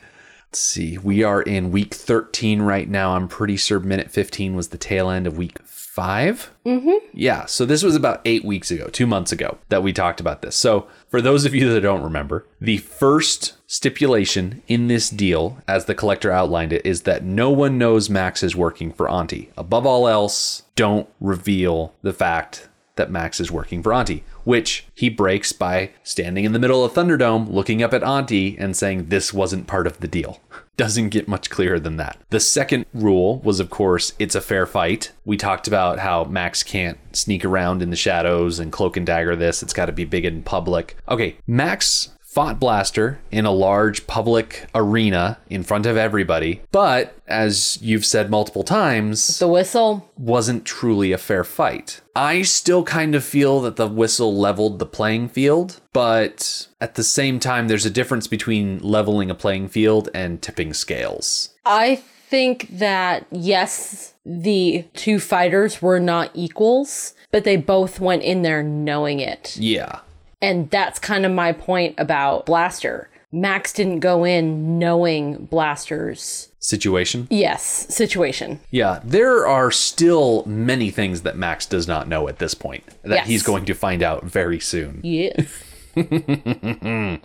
Let's 0.50 0.60
see, 0.60 0.98
we 0.98 1.24
are 1.24 1.42
in 1.42 1.72
week 1.72 1.94
13 1.94 2.62
right 2.62 2.90
now. 2.90 3.16
I'm 3.16 3.28
pretty 3.28 3.58
sure 3.58 3.80
minute 3.80 4.12
15 4.12 4.56
was 4.56 4.70
the 4.70 4.78
tail 4.78 5.10
end 5.10 5.28
of 5.28 5.38
week 5.38 5.60
5 5.66 6.52
Mm-hmm. 6.68 6.98
Yeah, 7.14 7.46
so 7.46 7.66
this 7.66 7.82
was 7.82 7.96
about 7.96 8.20
eight 8.26 8.44
weeks 8.44 8.70
ago, 8.70 8.88
two 8.88 9.08
months 9.08 9.32
ago, 9.32 9.58
that 9.70 9.82
we 9.82 9.94
talked 9.94 10.20
about 10.20 10.42
this. 10.42 10.56
So 10.56 10.86
for 11.08 11.22
those 11.22 11.46
of 11.46 11.56
you 11.56 11.74
that 11.74 11.82
don't 11.82 12.04
remember, 12.04 12.46
the 12.60 12.78
first 12.78 13.54
stipulation 13.68 14.62
in 14.68 14.90
this 14.90 15.10
deal, 15.10 15.60
as 15.66 15.86
the 15.86 15.96
collector 15.96 16.30
outlined 16.30 16.74
it, 16.74 16.86
is 16.86 17.04
that 17.04 17.24
no 17.24 17.50
one 17.50 17.78
knows 17.78 18.10
Max 18.10 18.44
is 18.44 18.54
working 18.56 18.92
for 18.92 19.10
Auntie. 19.10 19.50
Above 19.58 19.86
all 19.86 20.10
else, 20.10 20.64
don't 20.76 21.08
reveal 21.22 21.94
the 22.02 22.14
fact 22.14 22.68
that 22.98 23.12
Max 23.12 23.40
is 23.40 23.52
working 23.52 23.82
for 23.82 23.94
Auntie, 23.94 24.24
which 24.44 24.86
he 24.94 25.10
breaks 25.10 25.52
by 25.52 25.92
standing 26.04 26.46
in 26.46 26.54
the 26.54 26.60
middle 26.60 26.84
of 26.84 26.94
Thunderdome, 26.94 27.52
looking 27.52 27.82
up 27.82 27.94
at 27.94 28.04
Auntie 28.04 28.58
and 28.58 28.76
saying 28.76 29.08
this 29.08 29.34
wasn't 29.34 29.68
part 29.68 29.88
of 29.88 30.00
the 30.00 30.08
deal. 30.08 30.42
Doesn't 30.78 31.10
get 31.10 31.28
much 31.28 31.50
clearer 31.50 31.80
than 31.80 31.98
that. 31.98 32.20
The 32.30 32.40
second 32.40 32.86
rule 32.94 33.40
was, 33.40 33.60
of 33.60 33.72
course, 33.72 34.14
it's 34.20 34.36
a 34.36 34.42
fair 34.42 34.68
fight. 34.68 35.12
We 35.26 35.36
talked 35.36 35.68
about 35.68 35.98
how 35.98 36.26
Max 36.26 36.62
can't 36.62 37.00
sneak 37.16 37.44
around 37.44 37.82
in 37.82 37.90
the 37.90 37.96
shadows 37.96 38.60
and 38.60 38.72
cloak 38.72 38.96
and 38.96 39.06
dagger 39.06 39.36
this. 39.36 39.64
It's 39.64 39.74
got 39.74 39.88
to 39.88 39.92
be 39.92 40.06
big 40.06 40.26
and 40.26 40.46
public. 40.46 40.96
Okay, 41.10 41.38
Max 41.48 42.10
fought 42.38 42.60
Blaster 42.60 43.18
in 43.32 43.48
a 43.48 43.52
large 43.52 44.06
public 44.06 44.68
arena 44.76 45.40
in 45.50 45.64
front 45.64 45.88
of 45.88 45.98
everybody, 45.98 46.62
but 46.72 47.16
as 47.28 47.80
you've 47.82 48.06
said 48.06 48.30
multiple 48.30 48.62
times, 48.64 49.40
The 49.40 49.48
whistle. 49.48 50.08
wasn't 50.16 50.64
truly 50.64 51.12
a 51.12 51.18
fair 51.18 51.44
fight. 51.44 52.00
I 52.16 52.44
still 52.44 52.84
kind 52.84 53.16
of 53.16 53.24
feel 53.24 53.60
that 53.62 53.76
the 53.78 53.88
whistle 53.88 54.38
leveled 54.38 54.78
the 54.78 54.86
playing 54.86 55.30
field, 55.30 55.82
but 55.94 56.68
at 56.80 56.94
the 56.94 57.04
same 57.04 57.40
time, 57.40 57.70
there's 57.70 57.88
a 57.88 57.90
difference 57.90 58.28
between 58.28 58.78
leveling 58.84 59.32
a 59.32 59.36
playing 59.36 59.70
field 59.70 60.08
and 60.14 60.40
tipping 60.40 60.76
scales. 60.76 61.56
I 61.66 61.96
think 62.30 62.68
that 62.70 63.26
yes, 63.32 64.14
the 64.24 64.86
two 64.94 65.20
fighters 65.20 65.82
were 65.82 66.00
not 66.00 66.30
equals, 66.36 67.16
but 67.32 67.46
they 67.46 67.58
both 67.58 68.00
went 68.00 68.22
in 68.22 68.44
there 68.44 68.62
knowing 68.62 69.22
it. 69.22 69.58
Yeah. 69.60 70.02
And 70.42 70.70
that's 70.70 71.00
kind 71.00 71.26
of 71.26 71.32
my 71.32 71.52
point 71.52 71.96
about 71.98 72.46
Blaster. 72.46 73.10
Max 73.32 73.74
didn't 73.74 74.00
go 74.00 74.24
in 74.24 74.80
knowing 74.80 75.46
Blaster's 75.46 76.50
Situation? 76.60 77.28
yes 77.30 77.62
situation. 77.94 78.60
Yeah, 78.72 79.00
there 79.04 79.46
are 79.48 79.72
still 79.72 80.44
many 80.46 80.92
things 80.92 81.22
that 81.22 81.38
Max 81.38 81.66
does 81.66 81.88
not 81.88 82.08
know 82.08 82.28
at 82.28 82.40
this 82.40 82.54
point 82.54 82.84
that 83.04 83.16
Yes. 83.16 83.28
he's 83.28 83.44
going 83.44 83.66
to 83.66 83.74
find 83.74 84.02
out 84.04 84.24
very 84.26 84.60
soon. 84.60 85.00
Yes. 85.04 85.48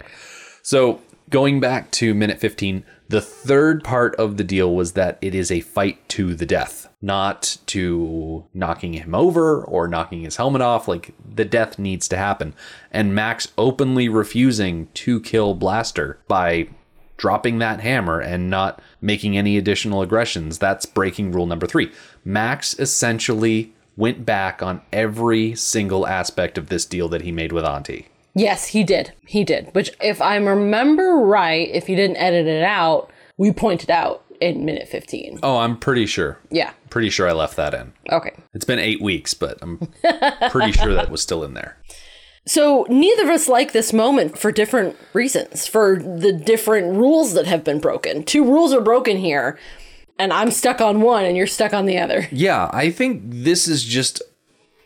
So, 0.65 1.01
going 1.29 1.59
back 1.59 1.91
to 1.93 2.15
minute 2.15 2.39
15, 2.39 2.85
the 3.13 3.21
third 3.21 3.85
part 3.85 4.15
of 4.17 4.39
the 4.39 4.43
deal 4.43 4.75
was 4.75 4.93
that 4.93 5.19
it 5.21 5.35
is 5.35 5.51
a 5.51 5.61
fight 5.61 6.09
to 6.09 6.35
the 6.35 6.47
death, 6.47 6.89
not 7.03 7.59
to 7.67 8.47
knocking 8.55 8.95
him 8.95 9.15
over 9.15 9.63
or 9.63 9.87
knocking 9.87 10.23
his 10.23 10.37
helmet 10.37 10.63
off. 10.63 10.89
Like, 10.89 11.13
the 11.23 11.45
death 11.45 11.79
needs 11.79 12.09
to 12.09 12.17
happen. 12.17 12.55
And 12.91 13.15
Max 13.15 13.53
openly 13.59 14.09
refusing 14.09 14.89
to 14.95 15.21
kill 15.21 15.53
Blaster 15.53 16.21
by 16.27 16.69
dropping 17.19 17.59
that 17.59 17.81
hammer 17.81 18.19
and 18.19 18.49
not 18.49 18.81
making 19.03 19.37
any 19.37 19.59
additional 19.59 20.01
aggressions. 20.01 20.57
That's 20.57 20.87
breaking 20.87 21.33
rule 21.33 21.47
number 21.47 21.67
three. 21.67 21.93
Max 22.25 22.73
essentially 22.79 23.75
went 23.95 24.25
back 24.25 24.63
on 24.63 24.81
every 24.91 25.55
single 25.55 26.07
aspect 26.07 26.57
of 26.57 26.71
this 26.71 26.87
deal 26.87 27.11
that 27.11 27.21
he 27.21 27.31
made 27.31 27.53
with 27.53 27.67
Auntie. 27.67 28.09
Yes, 28.35 28.69
he 28.69 28.85
did. 28.85 29.13
He 29.27 29.45
did. 29.45 29.75
Which, 29.75 29.93
if 30.01 30.21
I 30.21 30.37
remember 30.37 31.17
right, 31.17 31.69
if 31.71 31.87
he 31.87 31.95
didn't 31.95 32.17
edit 32.17 32.47
it 32.47 32.63
out, 32.63 33.11
we 33.37 33.53
pointed 33.53 33.91
out 33.91 34.25
in 34.41 34.65
minute 34.65 34.89
15. 34.89 35.41
Oh, 35.43 35.59
I'm 35.59 35.79
pretty 35.79 36.07
sure. 36.07 36.39
Yeah. 36.51 36.73
Pretty 36.91 37.11
sure 37.11 37.29
I 37.29 37.33
left 37.33 37.57
that 37.57 37.75
in. 37.75 37.93
Okay. 38.11 38.33
It's 38.55 38.65
been 38.65 38.79
eight 38.79 39.01
weeks, 39.01 39.35
but 39.35 39.59
I'm 39.63 39.79
pretty 40.51 40.73
sure 40.79 40.95
that 40.95 41.11
was 41.11 41.23
still 41.23 41.45
in 41.45 41.55
there. 41.55 41.77
So 42.45 42.87
neither 42.89 43.23
of 43.23 43.29
us 43.29 43.49
like 43.49 43.73
this 43.73 43.93
moment 43.93 44.37
for 44.37 44.51
different 44.51 44.97
reasons, 45.13 45.69
for 45.69 45.97
the 45.97 46.33
different 46.33 46.97
rules 46.97 47.35
that 47.35 47.47
have 47.47 47.63
been 47.63 47.79
broken. 47.79 48.25
Two 48.25 48.45
rules 48.45 48.73
are 48.73 48.81
broken 48.81 49.17
here, 49.17 49.59
and 50.19 50.33
I'm 50.33 50.51
stuck 50.51 50.81
on 50.81 51.01
one 51.03 51.25
and 51.25 51.37
you're 51.37 51.47
stuck 51.47 51.73
on 51.73 51.87
the 51.87 51.99
other. 51.99 52.27
Yeah, 52.33 52.69
I 52.73 52.91
think 52.91 53.23
this 53.25 53.69
is 53.69 53.85
just 53.85 54.23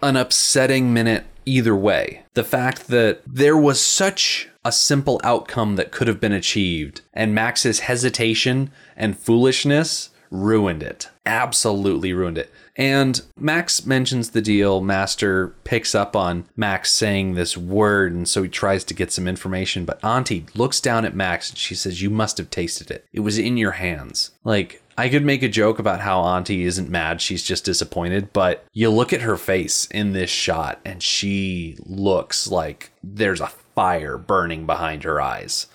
an 0.02 0.16
upsetting 0.16 0.92
minute 0.92 1.24
either 1.46 1.74
way. 1.74 2.24
The 2.34 2.44
fact 2.44 2.88
that 2.88 3.22
there 3.26 3.56
was 3.56 3.80
such 3.80 4.48
a 4.64 4.72
simple 4.72 5.20
outcome 5.24 5.76
that 5.76 5.92
could 5.92 6.08
have 6.08 6.20
been 6.20 6.32
achieved, 6.32 7.00
and 7.14 7.34
Max's 7.34 7.80
hesitation 7.80 8.70
and 8.96 9.18
foolishness 9.18 10.10
ruined 10.30 10.82
it. 10.82 11.08
Absolutely 11.24 12.12
ruined 12.12 12.36
it. 12.36 12.52
And 12.76 13.22
Max 13.38 13.86
mentions 13.86 14.30
the 14.30 14.42
deal. 14.42 14.80
Master 14.82 15.54
picks 15.64 15.94
up 15.94 16.14
on 16.14 16.44
Max 16.56 16.92
saying 16.92 17.34
this 17.34 17.56
word, 17.56 18.12
and 18.12 18.28
so 18.28 18.42
he 18.42 18.48
tries 18.48 18.84
to 18.84 18.94
get 18.94 19.10
some 19.10 19.26
information. 19.26 19.84
But 19.84 20.04
Auntie 20.04 20.46
looks 20.54 20.80
down 20.80 21.04
at 21.04 21.16
Max 21.16 21.48
and 21.48 21.58
she 21.58 21.74
says, 21.74 22.02
You 22.02 22.10
must 22.10 22.36
have 22.38 22.50
tasted 22.50 22.90
it. 22.90 23.06
It 23.12 23.20
was 23.20 23.38
in 23.38 23.56
your 23.56 23.72
hands. 23.72 24.32
Like, 24.44 24.82
I 24.98 25.08
could 25.08 25.24
make 25.24 25.42
a 25.42 25.48
joke 25.48 25.78
about 25.78 26.00
how 26.00 26.20
Auntie 26.20 26.64
isn't 26.64 26.88
mad, 26.88 27.20
she's 27.20 27.42
just 27.42 27.64
disappointed, 27.64 28.32
but 28.32 28.64
you 28.72 28.90
look 28.90 29.12
at 29.12 29.22
her 29.22 29.36
face 29.36 29.86
in 29.90 30.12
this 30.12 30.30
shot 30.30 30.80
and 30.84 31.02
she 31.02 31.76
looks 31.84 32.48
like 32.48 32.90
there's 33.02 33.40
a 33.40 33.52
fire 33.74 34.16
burning 34.16 34.64
behind 34.66 35.04
her 35.04 35.20
eyes. 35.20 35.66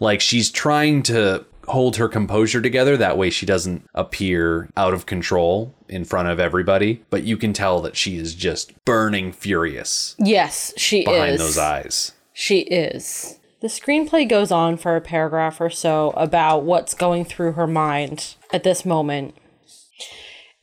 Like 0.00 0.20
she's 0.20 0.50
trying 0.50 1.02
to 1.04 1.44
hold 1.68 1.96
her 1.96 2.08
composure 2.08 2.60
together 2.60 2.96
that 2.96 3.16
way 3.16 3.30
she 3.30 3.46
doesn't 3.46 3.88
appear 3.94 4.68
out 4.76 4.92
of 4.92 5.06
control 5.06 5.74
in 5.88 6.04
front 6.04 6.28
of 6.28 6.40
everybody, 6.40 7.02
but 7.10 7.22
you 7.22 7.36
can 7.36 7.52
tell 7.52 7.80
that 7.80 7.96
she 7.96 8.16
is 8.18 8.34
just 8.34 8.72
burning 8.84 9.32
furious 9.32 10.14
Yes, 10.18 10.74
she 10.76 11.04
behind 11.04 11.32
is. 11.32 11.38
Behind 11.38 11.40
those 11.40 11.58
eyes. 11.58 12.12
She 12.32 12.60
is. 12.60 13.38
The 13.60 13.68
screenplay 13.68 14.28
goes 14.28 14.50
on 14.50 14.76
for 14.76 14.94
a 14.94 15.00
paragraph 15.00 15.58
or 15.58 15.70
so 15.70 16.10
about 16.16 16.64
what's 16.64 16.92
going 16.92 17.24
through 17.24 17.52
her 17.52 17.66
mind 17.66 18.34
at 18.54 18.62
this 18.62 18.84
moment. 18.84 19.34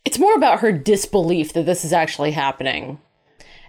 It's 0.05 0.17
more 0.17 0.33
about 0.33 0.61
her 0.61 0.71
disbelief 0.71 1.53
that 1.53 1.65
this 1.65 1.83
is 1.83 1.93
actually 1.93 2.31
happening. 2.31 2.99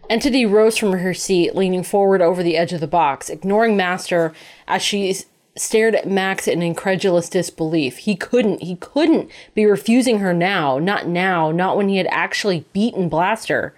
Entity 0.08 0.46
rose 0.46 0.78
from 0.78 0.92
her 0.92 1.12
seat, 1.12 1.54
leaning 1.54 1.82
forward 1.82 2.22
over 2.22 2.42
the 2.42 2.56
edge 2.56 2.72
of 2.72 2.80
the 2.80 2.86
box, 2.86 3.28
ignoring 3.28 3.76
Master 3.76 4.32
as 4.66 4.80
she 4.80 5.14
stared 5.56 5.94
at 5.94 6.08
Max 6.08 6.48
in 6.48 6.62
incredulous 6.62 7.28
disbelief. 7.28 7.98
He 7.98 8.16
couldn't, 8.16 8.62
he 8.62 8.76
couldn't 8.76 9.30
be 9.54 9.66
refusing 9.66 10.20
her 10.20 10.32
now. 10.32 10.78
Not 10.78 11.06
now, 11.06 11.50
not 11.50 11.76
when 11.76 11.88
he 11.88 11.98
had 11.98 12.08
actually 12.10 12.64
beaten 12.72 13.08
Blaster. 13.08 13.74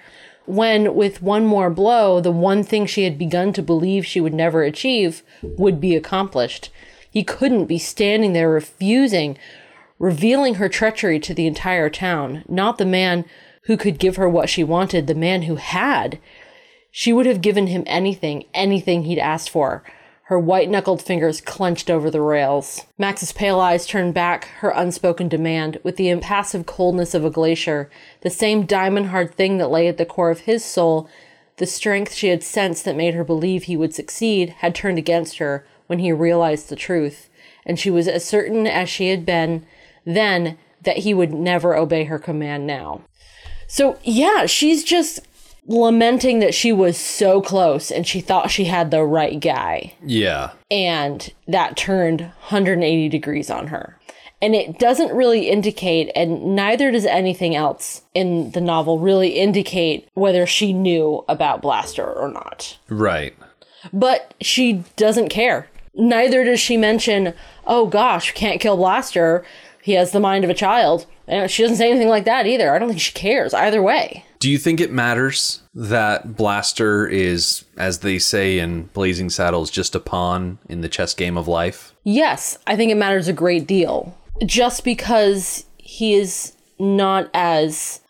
When, 0.47 0.95
with 0.95 1.23
one 1.23 1.47
more 1.47 1.71
blow, 1.71 2.21
the 2.21 2.31
one 2.31 2.63
thing 2.63 2.85
she 2.85 3.05
had 3.05 3.19
begun 3.19 3.53
to 3.55 3.63
believe 3.63 4.05
she 4.05 4.21
would 4.21 4.35
never 4.35 4.63
achieve 4.63 5.23
would 5.43 5.81
be 5.81 5.97
accomplished. 5.97 6.71
He 7.11 7.25
couldn't 7.25 7.67
be 7.67 7.79
standing 7.79 8.35
there 8.35 8.51
refusing, 8.51 9.39
revealing 9.99 10.55
her 10.55 10.69
treachery 10.69 11.21
to 11.21 11.35
the 11.35 11.47
entire 11.47 11.89
town, 11.89 12.45
not 12.49 12.79
the 12.79 12.85
man 12.85 13.25
who 13.63 13.77
could 13.77 13.99
give 13.99 14.17
her 14.17 14.29
what 14.29 14.49
she 14.49 14.65
wanted, 14.65 15.07
the 15.07 15.15
man 15.15 15.43
who 15.43 15.57
had. 15.57 16.19
She 16.91 17.13
would 17.13 17.27
have 17.27 17.41
given 17.41 17.69
him 17.69 17.83
anything, 17.87 18.45
anything 18.55 19.05
he'd 19.05 19.19
asked 19.19 19.51
for. 19.51 19.83
Her 20.29 20.39
white 20.39 20.71
knuckled 20.71 21.03
fingers 21.03 21.41
clenched 21.41 21.91
over 21.91 22.11
the 22.11 22.23
rails. 22.23 22.87
Max's 22.97 23.33
pale 23.33 23.61
eyes 23.61 23.87
turned 23.87 24.15
back 24.15 24.47
her 24.61 24.71
unspoken 24.71 25.29
demand 25.29 25.79
with 25.83 25.97
the 25.97 26.09
impassive 26.09 26.65
coldness 26.65 27.13
of 27.15 27.25
a 27.25 27.31
glacier, 27.31 27.91
the 28.23 28.31
same 28.31 28.65
diamond 28.65 29.07
hard 29.07 29.35
thing 29.35 29.59
that 29.59 29.71
lay 29.71 29.87
at 29.87 29.99
the 29.99 30.07
core 30.07 30.31
of 30.31 30.41
his 30.41 30.65
soul. 30.65 31.11
The 31.59 31.67
strength 31.67 32.15
she 32.15 32.29
had 32.29 32.43
sensed 32.43 32.85
that 32.87 32.97
made 32.97 33.15
her 33.15 33.25
believe 33.25 33.65
he 33.65 33.77
would 33.77 33.95
succeed 33.95 34.51
had 34.59 34.75
turned 34.75 34.99
against 34.99 35.39
her 35.39 35.67
when 35.89 35.99
he 35.99 36.11
realized 36.11 36.69
the 36.69 36.77
truth, 36.77 37.29
and 37.67 37.79
she 37.79 37.91
was 37.91 38.09
as 38.09 38.25
certain 38.25 38.67
as 38.67 38.89
she 38.89 39.09
had 39.09 39.27
been 39.27 39.67
then 40.05 40.59
that 40.83 40.99
he 40.99 41.15
would 41.15 41.33
never 41.33 41.77
obey 41.77 42.05
her 42.05 42.19
command 42.19 42.67
now. 42.67 43.03
So, 43.67 43.99
yeah, 44.03 44.47
she's 44.47 44.85
just 44.85 45.21
lamenting 45.67 46.41
that 46.41 46.55
she 46.55 46.73
was 46.73 46.99
so 46.99 47.41
close 47.41 47.91
and 47.91 48.07
she 48.07 48.21
thought 48.21 48.51
she 48.51 48.65
had 48.65 48.91
the 48.91 49.03
right 49.03 49.41
guy. 49.41 49.95
Yeah. 50.05 50.53
And 50.71 51.33
that 51.49 51.77
turned 51.77 52.21
180 52.21 53.09
degrees 53.09 53.51
on 53.51 53.69
her. 53.69 53.99
And 54.43 54.55
it 54.55 54.79
doesn't 54.79 55.17
really 55.17 55.49
indicate, 55.49 56.13
and 56.15 56.55
neither 56.55 56.91
does 56.91 57.07
anything 57.07 57.55
else 57.55 58.03
in 58.13 58.51
the 58.51 58.61
novel 58.61 58.99
really 58.99 59.31
indicate 59.31 60.07
whether 60.13 60.45
she 60.45 60.75
knew 60.75 61.25
about 61.29 61.63
Blaster 61.63 62.05
or 62.05 62.31
not. 62.31 62.77
Right. 62.91 63.35
But 63.91 64.35
she 64.43 64.85
doesn't 64.97 65.31
care. 65.31 65.71
Neither 65.95 66.45
does 66.45 66.61
she 66.61 66.77
mention, 66.77 67.33
oh 67.67 67.87
gosh, 67.87 68.33
can't 68.35 68.61
kill 68.61 68.77
Blaster. 68.77 69.47
He 69.85 69.93
has 69.93 70.13
the 70.13 70.21
mind 70.21 70.45
of 70.45 70.51
a 70.51 70.55
child. 70.55 71.05
And 71.29 71.51
she 71.51 71.63
doesn't 71.63 71.77
say 71.77 71.91
anything 71.91 72.09
like 72.09 72.25
that 72.25 72.47
either. 72.47 72.75
I 72.75 72.79
don't 72.79 72.89
think 72.89 73.03
she 73.03 73.13
cares 73.13 73.53
either 73.53 73.83
way. 73.83 74.25
Do 74.39 74.51
you 74.51 74.57
think 74.57 74.81
it 74.81 74.91
matters 74.91 75.63
that 75.75 76.39
Blaster 76.39 77.07
is, 77.07 77.67
as 77.77 77.99
they 77.99 78.19
say 78.19 78.59
in 78.59 78.85
Blazing 78.95 79.29
Saddles, 79.29 79.71
just 79.71 79.95
a 79.95 80.01
pawn 80.01 80.59
in 80.71 80.81
the 80.81 80.89
chess 80.89 81.13
game 81.13 81.37
of 81.37 81.49
life? 81.49 81.95
Yes, 82.03 82.57
I 82.67 82.77
think 82.77 82.93
it 82.93 82.97
matters 82.97 83.29
a 83.29 83.35
great 83.35 83.67
deal. 83.67 84.17
Just 84.47 84.85
because 84.85 85.67
he 85.77 86.15
is 86.15 86.55
not 86.79 87.29
as 87.35 88.01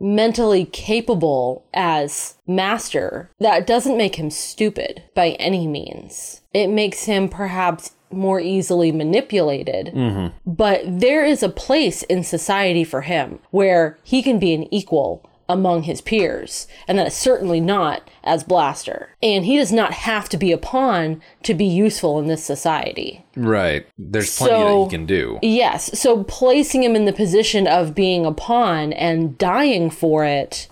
mentally 0.00 0.64
capable 0.64 1.64
as 1.74 2.34
Master, 2.46 3.30
that 3.38 3.66
doesn't 3.66 3.98
make 3.98 4.16
him 4.16 4.30
stupid 4.30 5.04
by 5.14 5.30
any 5.32 5.66
means. 5.66 6.40
It 6.52 6.68
makes 6.68 7.04
him 7.04 7.28
perhaps 7.28 7.92
more 8.10 8.40
easily 8.40 8.90
manipulated. 8.90 9.94
Mm-hmm. 9.94 10.36
But 10.50 10.82
there 10.84 11.24
is 11.24 11.42
a 11.42 11.48
place 11.48 12.02
in 12.04 12.24
society 12.24 12.82
for 12.82 13.02
him 13.02 13.38
where 13.50 13.98
he 14.02 14.22
can 14.22 14.38
be 14.38 14.52
an 14.54 14.72
equal 14.74 15.29
among 15.50 15.82
his 15.82 16.00
peers, 16.00 16.66
and 16.86 16.98
that 16.98 17.06
is 17.08 17.14
certainly 17.14 17.60
not 17.60 18.08
as 18.24 18.44
Blaster. 18.44 19.10
And 19.22 19.44
he 19.44 19.56
does 19.56 19.72
not 19.72 19.92
have 19.92 20.28
to 20.30 20.36
be 20.36 20.52
a 20.52 20.58
pawn 20.58 21.20
to 21.42 21.54
be 21.54 21.64
useful 21.64 22.18
in 22.18 22.26
this 22.28 22.44
society. 22.44 23.24
Right. 23.36 23.86
There's 23.98 24.36
plenty 24.36 24.52
So- 24.54 24.78
that 24.78 24.84
he 24.84 24.90
can 24.90 25.06
do. 25.06 25.38
Yes, 25.42 25.98
so 25.98 26.24
placing 26.24 26.82
him 26.82 26.94
in 26.96 27.04
the 27.04 27.12
position 27.12 27.66
of 27.66 27.94
being 27.94 28.24
a 28.24 28.32
pawn 28.32 28.92
and 28.92 29.36
dying 29.36 29.90
for 29.90 30.24
it 30.24 30.68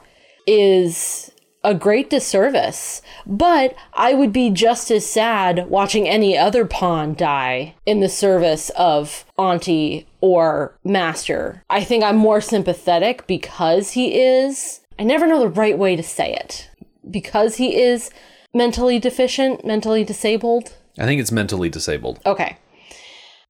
is 0.47 1.31
a 1.65 1.75
great 1.75 2.11
disservice. 2.11 3.03
But 3.27 3.75
I 3.93 4.15
would 4.15 4.33
be 4.33 4.51
just 4.51 4.91
as 4.91 5.09
sad 5.09 5.69
watching 5.69 6.09
any 6.09 6.37
other 6.37 6.65
pawn 6.65 7.15
die 7.15 7.75
in 7.85 8.01
the 8.01 8.09
service 8.09 8.71
of 8.71 9.25
Auntie 9.37 10.07
or 10.21 10.77
Master. 10.85 11.63
I 11.69 11.85
think 11.85 12.05
I'm 12.05 12.17
more 12.17 12.41
sympathetic 12.41 13.27
because 13.27 13.93
he 13.93 14.21
is. 14.21 14.81
I 14.99 15.05
never 15.05 15.27
know 15.27 15.41
the 15.41 15.49
right 15.49 15.79
way 15.79 15.97
to 15.97 16.03
say 16.03 16.33
it. 16.35 16.71
Because 17.11 17.57
he 17.57 17.81
is 17.81 18.11
mentally 18.55 18.99
deficient, 18.99 19.65
mentally 19.65 20.05
disabled. 20.05 20.75
I 20.99 21.05
think 21.05 21.21
it's 21.21 21.33
mentally 21.33 21.69
disabled. 21.69 22.19
Okay. 22.27 22.59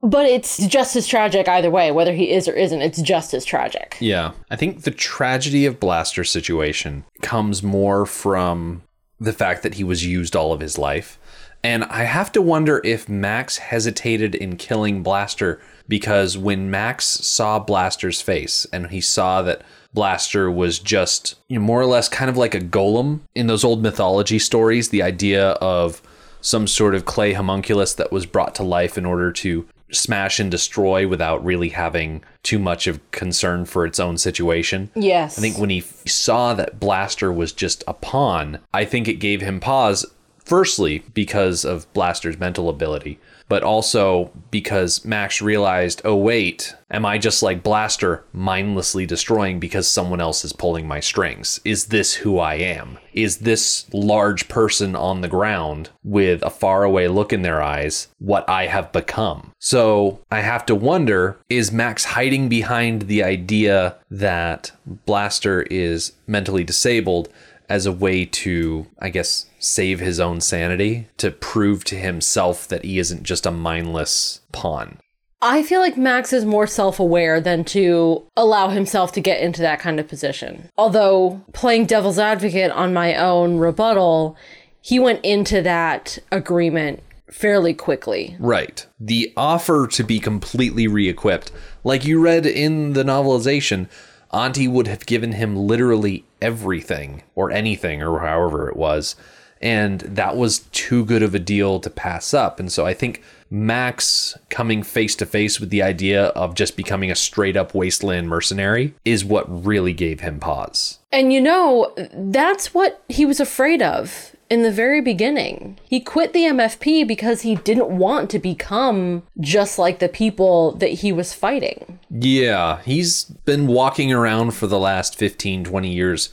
But 0.03 0.27
it's 0.27 0.65
just 0.69 0.95
as 0.95 1.07
tragic 1.07 1.49
either 1.49 1.71
way, 1.71 1.91
whether 1.91 2.15
he 2.15 2.31
is 2.31 2.47
or 2.47 2.53
isn't, 2.53 2.83
it's 2.83 3.03
just 3.03 3.35
as 3.35 3.45
tragic. 3.45 3.97
Yeah. 4.01 4.33
I 4.51 4.57
think 4.57 4.83
the 4.83 4.93
tragedy 4.93 5.67
of 5.67 5.81
Blaster's 5.81 6.31
situation 6.31 7.05
comes 7.21 7.63
more 7.63 8.07
from 8.07 8.83
the 9.19 9.33
fact 9.33 9.65
that 9.65 9.75
he 9.75 9.85
was 9.85 10.07
used 10.07 10.37
all 10.37 10.53
of 10.53 10.61
his 10.61 10.79
life. 10.79 11.19
And 11.65 11.83
I 11.85 12.05
have 12.05 12.31
to 12.33 12.43
wonder 12.43 12.81
if 12.85 13.09
Max 13.09 13.59
hesitated 13.59 14.37
in 14.37 14.57
killing 14.57 15.03
Blaster 15.03 15.61
because 15.89 16.39
when 16.39 16.71
Max 16.71 17.05
saw 17.05 17.59
Blaster's 17.59 18.21
face 18.21 18.67
and 18.73 18.89
he 18.89 19.01
saw 19.01 19.43
that 19.43 19.63
Blaster 19.93 20.49
was 20.51 20.79
just 20.79 21.35
you 21.49 21.59
know, 21.59 21.65
more 21.65 21.81
or 21.81 21.87
less 21.87 22.09
kind 22.09 22.31
of 22.31 22.37
like 22.37 22.55
a 22.55 22.61
golem 22.61 23.21
in 23.35 23.49
those 23.49 23.65
old 23.65 23.83
mythology 23.83 24.39
stories, 24.39 24.91
the 24.91 25.03
idea 25.03 25.51
of 25.53 26.01
some 26.41 26.69
sort 26.69 26.95
of 26.95 27.05
clay 27.05 27.33
homunculus 27.33 27.95
that 27.95 28.13
was 28.13 28.27
brought 28.27 28.55
to 28.55 28.63
life 28.63 28.97
in 28.97 29.05
order 29.05 29.33
to 29.33 29.67
smash 29.91 30.39
and 30.39 30.51
destroy 30.51 31.07
without 31.09 31.45
really 31.45 31.71
having 31.71 32.23
too 32.43 32.59
much 32.59 32.87
of 32.87 33.01
concern 33.11 33.65
for 33.65 33.87
its 33.87 33.99
own 33.99 34.19
situation. 34.19 34.91
Yes. 34.95 35.39
I 35.39 35.41
think 35.41 35.59
when 35.59 35.71
he 35.71 35.79
f- 35.79 36.07
saw 36.09 36.55
that 36.55 36.79
Blaster 36.81 37.33
was 37.33 37.53
just 37.53 37.85
a 37.87 37.95
pawn, 37.95 38.59
I 38.73 38.85
think 38.85 39.09
it 39.09 39.15
gave 39.15 39.41
him 39.41 39.61
pause. 39.61 40.05
Firstly, 40.45 41.03
because 41.13 41.65
of 41.65 41.93
Blaster's 41.93 42.39
mental 42.39 42.69
ability, 42.69 43.19
but 43.49 43.63
also 43.63 44.31
because 44.51 45.05
Max 45.05 45.41
realized, 45.41 46.03
oh, 46.05 46.17
wait, 46.17 46.75
am 46.91 47.05
I 47.05 47.19
just 47.19 47.43
like 47.43 47.63
Blaster, 47.63 48.25
mindlessly 48.33 49.07
destroying 49.07 49.59
because 49.59 49.89
someone 49.89 50.21
else 50.21 50.45
is 50.45 50.53
pulling 50.53 50.87
my 50.87 51.01
strings? 51.01 51.61
Is 51.65 51.87
this 51.87 52.15
who 52.15 52.39
I 52.39 52.55
am? 52.55 52.99
Is 53.13 53.39
this 53.39 53.87
large 53.93 54.49
person 54.49 54.95
on 54.95 55.21
the 55.21 55.29
ground 55.29 55.91
with 56.05 56.43
a 56.43 56.51
faraway 56.51 57.09
look 57.09 57.33
in 57.33 57.43
their 57.43 57.63
eyes 57.63 58.09
what 58.19 58.49
I 58.49 58.67
have 58.67 58.93
become? 58.93 59.53
So 59.59 60.21
I 60.31 60.41
have 60.41 60.65
to 60.67 60.75
wonder 60.75 61.39
is 61.49 61.73
Max 61.73 62.05
hiding 62.05 62.49
behind 62.49 63.03
the 63.03 63.23
idea 63.23 63.97
that 64.11 64.73
Blaster 64.87 65.63
is 65.63 66.13
mentally 66.27 66.65
disabled? 66.65 67.29
As 67.69 67.87
a 67.87 67.93
way 67.93 68.25
to, 68.25 68.87
I 68.99 69.11
guess, 69.11 69.47
save 69.59 70.01
his 70.01 70.19
own 70.19 70.41
sanity, 70.41 71.09
to 71.19 71.31
prove 71.31 71.85
to 71.85 71.97
himself 71.97 72.67
that 72.69 72.85
he 72.85 72.99
isn't 72.99 73.25
just 73.25 73.47
a 73.47 73.51
mindless 73.51 74.41
pawn. 74.53 74.99
I 75.41 75.63
feel 75.63 75.81
like 75.81 75.97
Max 75.97 76.33
is 76.33 76.45
more 76.45 76.67
self 76.67 76.99
aware 76.99 77.41
than 77.41 77.65
to 77.67 78.27
allow 78.37 78.71
himself 78.71 79.13
to 79.13 79.21
get 79.21 79.41
into 79.41 79.63
that 79.63 79.79
kind 79.79 80.01
of 80.01 80.09
position. 80.09 80.69
Although, 80.77 81.43
playing 81.53 81.87
devil's 81.87 82.19
advocate 82.19 82.73
on 82.73 82.93
my 82.93 83.15
own 83.15 83.59
rebuttal, 83.59 84.37
he 84.81 84.99
went 84.99 85.25
into 85.25 85.63
that 85.63 86.19
agreement 86.33 87.03
fairly 87.31 87.75
quickly. 87.75 88.37
Right. 88.41 88.85
The 88.99 89.33
offer 89.37 89.87
to 89.89 90.03
be 90.03 90.19
completely 90.19 90.89
re 90.89 91.09
equipped, 91.09 91.53
like 91.85 92.05
you 92.05 92.21
read 92.21 92.47
in 92.47 92.95
the 92.95 93.05
novelization, 93.05 93.89
Auntie 94.33 94.69
would 94.69 94.87
have 94.87 95.07
given 95.07 95.33
him 95.33 95.57
literally 95.57 96.25
everything 96.41 97.23
or 97.35 97.51
anything 97.51 98.03
or 98.03 98.21
however 98.21 98.69
it 98.69 98.77
was. 98.77 99.17
And 99.61 100.01
that 100.03 100.37
was 100.37 100.61
too 100.71 101.05
good 101.05 101.23
of 101.23 101.35
a 101.35 101.41
deal 101.41 101.81
to 101.81 101.91
pass 101.91 102.33
up. 102.33 102.61
And 102.61 102.71
so 102.71 102.87
I 102.87 102.95
think 102.95 103.23
Max 103.51 104.39
coming 104.51 104.83
face 104.83 105.17
to 105.17 105.27
face 105.27 105.59
with 105.59 105.71
the 105.71 105.83
idea 105.83 106.27
of 106.27 106.55
just 106.55 106.77
becoming 106.77 107.11
a 107.11 107.17
straight 107.17 107.57
up 107.57 107.75
wasteland 107.75 108.29
mercenary 108.29 108.95
is 109.05 109.25
what 109.25 109.65
really 109.67 109.93
gave 109.93 110.21
him 110.21 110.39
pause. 110.39 110.99
And 111.11 111.33
you 111.33 111.41
know, 111.41 111.93
that's 112.15 112.73
what 112.73 113.03
he 113.09 113.25
was 113.25 113.41
afraid 113.41 113.83
of 113.83 114.37
in 114.51 114.63
the 114.63 114.73
very 114.73 115.01
beginning. 115.01 115.79
He 115.85 116.01
quit 116.01 116.33
the 116.33 116.45
MFP 116.45 117.07
because 117.07 117.43
he 117.43 117.57
didn't 117.57 117.89
want 117.91 118.31
to 118.31 118.39
become 118.39 119.23
just 119.41 119.79
like 119.79 119.99
the 119.99 120.09
people 120.09 120.73
that 120.77 120.91
he 120.91 121.13
was 121.13 121.35
fighting. 121.35 121.99
Yeah, 122.11 122.81
he's 122.83 123.25
been 123.25 123.67
walking 123.67 124.13
around 124.13 124.53
for 124.53 124.67
the 124.67 124.79
last 124.79 125.17
15, 125.17 125.65
20 125.65 125.93
years 125.93 126.33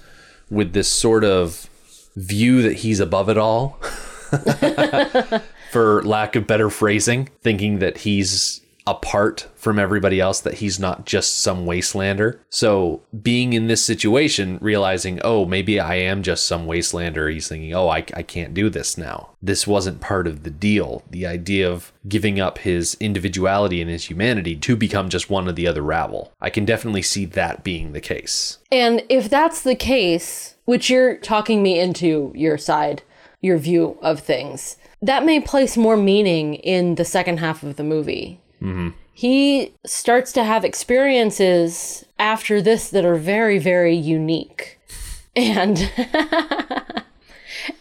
with 0.49 0.73
this 0.73 0.87
sort 0.87 1.23
of 1.23 1.69
view 2.15 2.61
that 2.61 2.77
he's 2.77 2.99
above 2.99 3.29
it 3.29 3.37
all. 3.37 3.79
for 5.71 6.01
lack 6.03 6.37
of 6.37 6.47
better 6.47 6.69
phrasing, 6.69 7.29
thinking 7.41 7.79
that 7.79 7.97
he's 7.97 8.61
apart 8.87 9.47
from 9.55 9.79
everybody 9.79 10.19
else, 10.19 10.39
that 10.41 10.55
he's 10.55 10.79
not 10.79 11.05
just 11.05 11.39
some 11.39 11.65
wastelander. 11.65 12.39
So, 12.49 13.01
being 13.21 13.53
in 13.53 13.67
this 13.67 13.83
situation, 13.83 14.59
realizing, 14.61 15.19
oh, 15.23 15.45
maybe 15.45 15.79
I 15.79 15.95
am 15.95 16.23
just 16.23 16.45
some 16.45 16.67
wastelander, 16.67 17.31
he's 17.31 17.47
thinking, 17.47 17.73
oh, 17.73 17.89
I, 17.89 18.05
I 18.13 18.23
can't 18.23 18.53
do 18.53 18.69
this 18.69 18.97
now. 18.97 19.29
This 19.41 19.65
wasn't 19.65 20.01
part 20.01 20.27
of 20.27 20.43
the 20.43 20.49
deal. 20.49 21.03
The 21.09 21.25
idea 21.25 21.69
of 21.69 21.91
giving 22.07 22.39
up 22.39 22.59
his 22.59 22.95
individuality 22.99 23.81
and 23.81 23.89
his 23.89 24.05
humanity 24.05 24.55
to 24.57 24.75
become 24.75 25.09
just 25.09 25.29
one 25.29 25.47
of 25.47 25.55
the 25.55 25.67
other 25.67 25.81
rabble. 25.81 26.31
I 26.39 26.49
can 26.49 26.65
definitely 26.65 27.01
see 27.01 27.25
that 27.25 27.63
being 27.63 27.93
the 27.93 28.01
case. 28.01 28.59
And 28.71 29.03
if 29.09 29.29
that's 29.29 29.61
the 29.61 29.75
case, 29.75 30.55
which 30.65 30.89
you're 30.89 31.17
talking 31.17 31.63
me 31.63 31.79
into 31.79 32.31
your 32.35 32.57
side, 32.57 33.03
your 33.41 33.57
view 33.57 33.97
of 34.01 34.19
things, 34.19 34.77
that 35.01 35.25
may 35.25 35.39
place 35.39 35.77
more 35.77 35.97
meaning 35.97 36.55
in 36.55 36.95
the 36.95 37.05
second 37.05 37.37
half 37.37 37.63
of 37.63 37.75
the 37.75 37.83
movie. 37.83 38.39
Mm-hmm. 38.65 38.89
He 39.13 39.73
starts 39.85 40.31
to 40.33 40.43
have 40.43 40.65
experiences 40.65 42.05
after 42.19 42.61
this 42.61 42.89
that 42.89 43.05
are 43.05 43.15
very, 43.15 43.59
very 43.59 43.95
unique. 43.95 44.79
And 45.35 45.89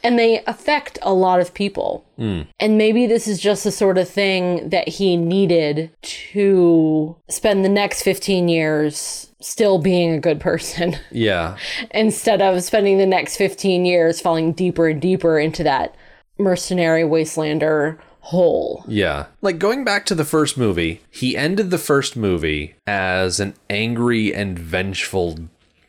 and 0.02 0.18
they 0.18 0.42
affect 0.44 0.98
a 1.02 1.12
lot 1.12 1.40
of 1.40 1.54
people. 1.54 2.04
Mm. 2.18 2.46
And 2.60 2.78
maybe 2.78 3.06
this 3.06 3.26
is 3.26 3.40
just 3.40 3.64
the 3.64 3.70
sort 3.70 3.98
of 3.98 4.08
thing 4.08 4.68
that 4.70 4.88
he 4.88 5.16
needed 5.16 5.90
to 6.02 7.16
spend 7.28 7.64
the 7.64 7.68
next 7.68 8.02
15 8.02 8.48
years 8.48 9.30
still 9.40 9.78
being 9.78 10.12
a 10.14 10.20
good 10.20 10.40
person 10.40 10.96
Yeah. 11.10 11.56
instead 11.90 12.40
of 12.40 12.62
spending 12.62 12.98
the 12.98 13.06
next 13.06 13.36
15 13.36 13.84
years 13.84 14.20
falling 14.20 14.52
deeper 14.52 14.88
and 14.88 15.00
deeper 15.00 15.38
into 15.38 15.62
that 15.64 15.94
mercenary 16.38 17.02
wastelander 17.02 17.98
hole. 18.24 18.84
Yeah. 18.88 19.26
Like 19.42 19.58
going 19.58 19.84
back 19.84 20.06
to 20.06 20.14
the 20.14 20.24
first 20.24 20.56
movie, 20.56 21.02
he 21.10 21.36
ended 21.36 21.70
the 21.70 21.78
first 21.78 22.16
movie 22.16 22.74
as 22.86 23.38
an 23.38 23.54
angry 23.68 24.34
and 24.34 24.58
vengeful 24.58 25.38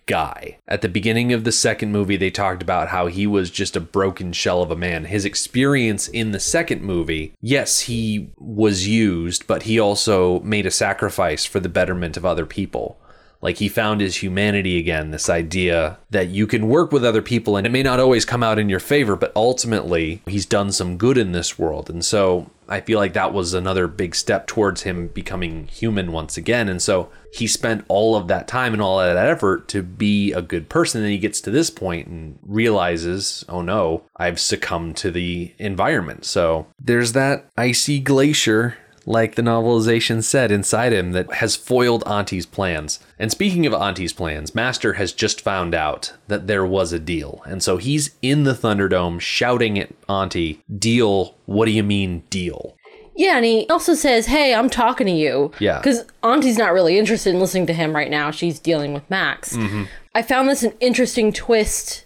guy. 0.06 0.58
At 0.67 0.82
the 0.82 0.89
beginning 0.89 1.34
of 1.34 1.45
the 1.45 1.52
second 1.52 1.91
movie, 1.91 2.17
they 2.17 2.30
talked 2.30 2.62
about 2.62 2.89
how 2.89 3.08
he 3.08 3.26
was 3.26 3.50
just 3.50 3.76
a 3.76 3.82
broken 3.82 4.34
shell 4.34 4.62
of 4.62 4.69
a 4.69 4.76
man. 4.76 5.06
His 5.06 5.26
experience 5.26 6.08
in 6.08 6.32
the 6.32 6.39
second 6.39 6.84
movie, 6.84 7.34
yes, 7.41 7.82
he 7.82 8.30
was 8.38 8.88
used, 8.88 9.48
but 9.48 9.63
he 9.63 9.80
also 9.80 10.41
made 10.41 10.65
a 10.65 10.71
sacrifice 10.71 11.45
for 11.45 11.60
the 11.60 11.69
betterment 11.69 12.17
of 12.17 12.26
other 12.26 12.45
people. 12.45 13.00
Like 13.46 13.58
he 13.58 13.70
found 13.70 14.02
his 14.02 14.16
humanity 14.16 14.80
again, 14.80 15.12
this 15.12 15.30
idea 15.30 16.00
that 16.10 16.30
you 16.30 16.48
can 16.48 16.68
work 16.68 16.92
with 16.92 17.06
other 17.06 17.22
people 17.22 17.58
and 17.58 17.68
it 17.68 17.70
may 17.70 17.84
not 17.84 18.00
always 18.00 18.26
come 18.26 18.42
out 18.42 18.58
in 18.58 18.70
your 18.70 18.80
favor, 18.80 19.16
but 19.16 19.32
ultimately 19.36 20.24
he's 20.26 20.48
done 20.48 20.72
some 20.72 20.98
good 20.98 21.16
in 21.16 21.32
this 21.32 21.60
world. 21.60 21.88
And 21.88 22.04
so 22.04 22.50
I 22.68 22.82
feel 22.82 22.98
like 22.98 23.14
that 23.14 23.34
was 23.34 23.54
another 23.54 23.86
big 23.86 24.16
step 24.16 24.48
towards 24.48 24.82
him 24.82 25.10
becoming 25.10 25.68
human 25.68 26.12
once 26.12 26.38
again. 26.38 26.68
And 26.68 26.82
so 26.82 27.12
he 27.32 27.46
spent 27.46 27.86
all 27.88 28.16
of 28.16 28.28
that 28.30 28.48
time 28.48 28.74
and 28.74 28.82
all 28.82 29.00
of 29.00 29.14
that 29.14 29.28
effort 29.28 29.68
to 29.68 29.84
be 29.84 30.32
a 30.32 30.42
good 30.42 30.68
person. 30.68 31.04
And 31.04 31.12
he 31.12 31.20
gets 31.20 31.40
to 31.42 31.52
this 31.52 31.70
point 31.70 32.08
and 32.08 32.40
realizes, 32.42 33.46
oh 33.48 33.62
no, 33.62 34.06
I've 34.16 34.40
succumbed 34.40 34.98
to 34.98 35.12
the 35.12 35.54
environment. 35.60 36.26
So 36.26 36.66
there's 36.82 37.12
that 37.12 37.46
icy 37.56 38.00
glacier 38.00 38.76
like 39.06 39.36
the 39.36 39.41
novelization 39.41 40.24
said 40.24 40.52
inside 40.52 40.94
him, 40.94 41.12
that 41.12 41.36
has 41.36 41.56
foiled 41.56 42.04
Auntie's 42.06 42.46
plans. 42.46 43.00
And 43.20 43.32
speaking 43.32 43.65
of 43.65 43.74
Auntie's 43.74 44.13
plans, 44.13 44.56
Master 44.56 44.94
has 44.94 45.13
just 45.13 45.41
found 45.41 45.76
out 45.76 46.13
that 46.28 46.48
there 46.48 46.65
was 46.65 46.91
a 46.91 47.00
deal. 47.00 47.41
And 47.46 47.62
so 47.62 47.78
he's 47.78 48.15
in 48.22 48.44
the 48.44 48.54
Thunderdome 48.54 49.20
shouting 49.20 49.78
at 49.78 49.91
Auntie, 50.10 50.62
Deal, 50.78 51.36
what 51.46 51.65
do 51.65 51.72
you 51.72 51.84
mean, 51.84 52.24
deal? 52.30 52.76
Yeah, 53.18 53.38
and 53.38 53.46
he 53.46 53.65
also 53.70 53.94
says, 53.94 54.26
Hey, 54.26 54.54
I'm 54.54 54.70
talking 54.70 55.08
to 55.08 55.13
you. 55.13 55.52
Yeah. 55.60 55.80
Because 55.80 56.06
Auntie's 56.22 56.58
not 56.58 56.74
really 56.74 56.98
interested 56.98 57.34
in 57.34 57.39
listening 57.39 57.65
to 57.68 57.74
him 57.74 57.96
right 57.96 58.12
now. 58.12 58.30
She's 58.32 58.60
dealing 58.60 58.94
with 58.94 59.10
Max. 59.10 59.56
Mm-hmm. 59.56 59.84
I 60.13 60.22
found 60.22 60.50
this 60.50 60.63
an 60.63 60.74
interesting 60.80 61.32
twist 61.32 62.05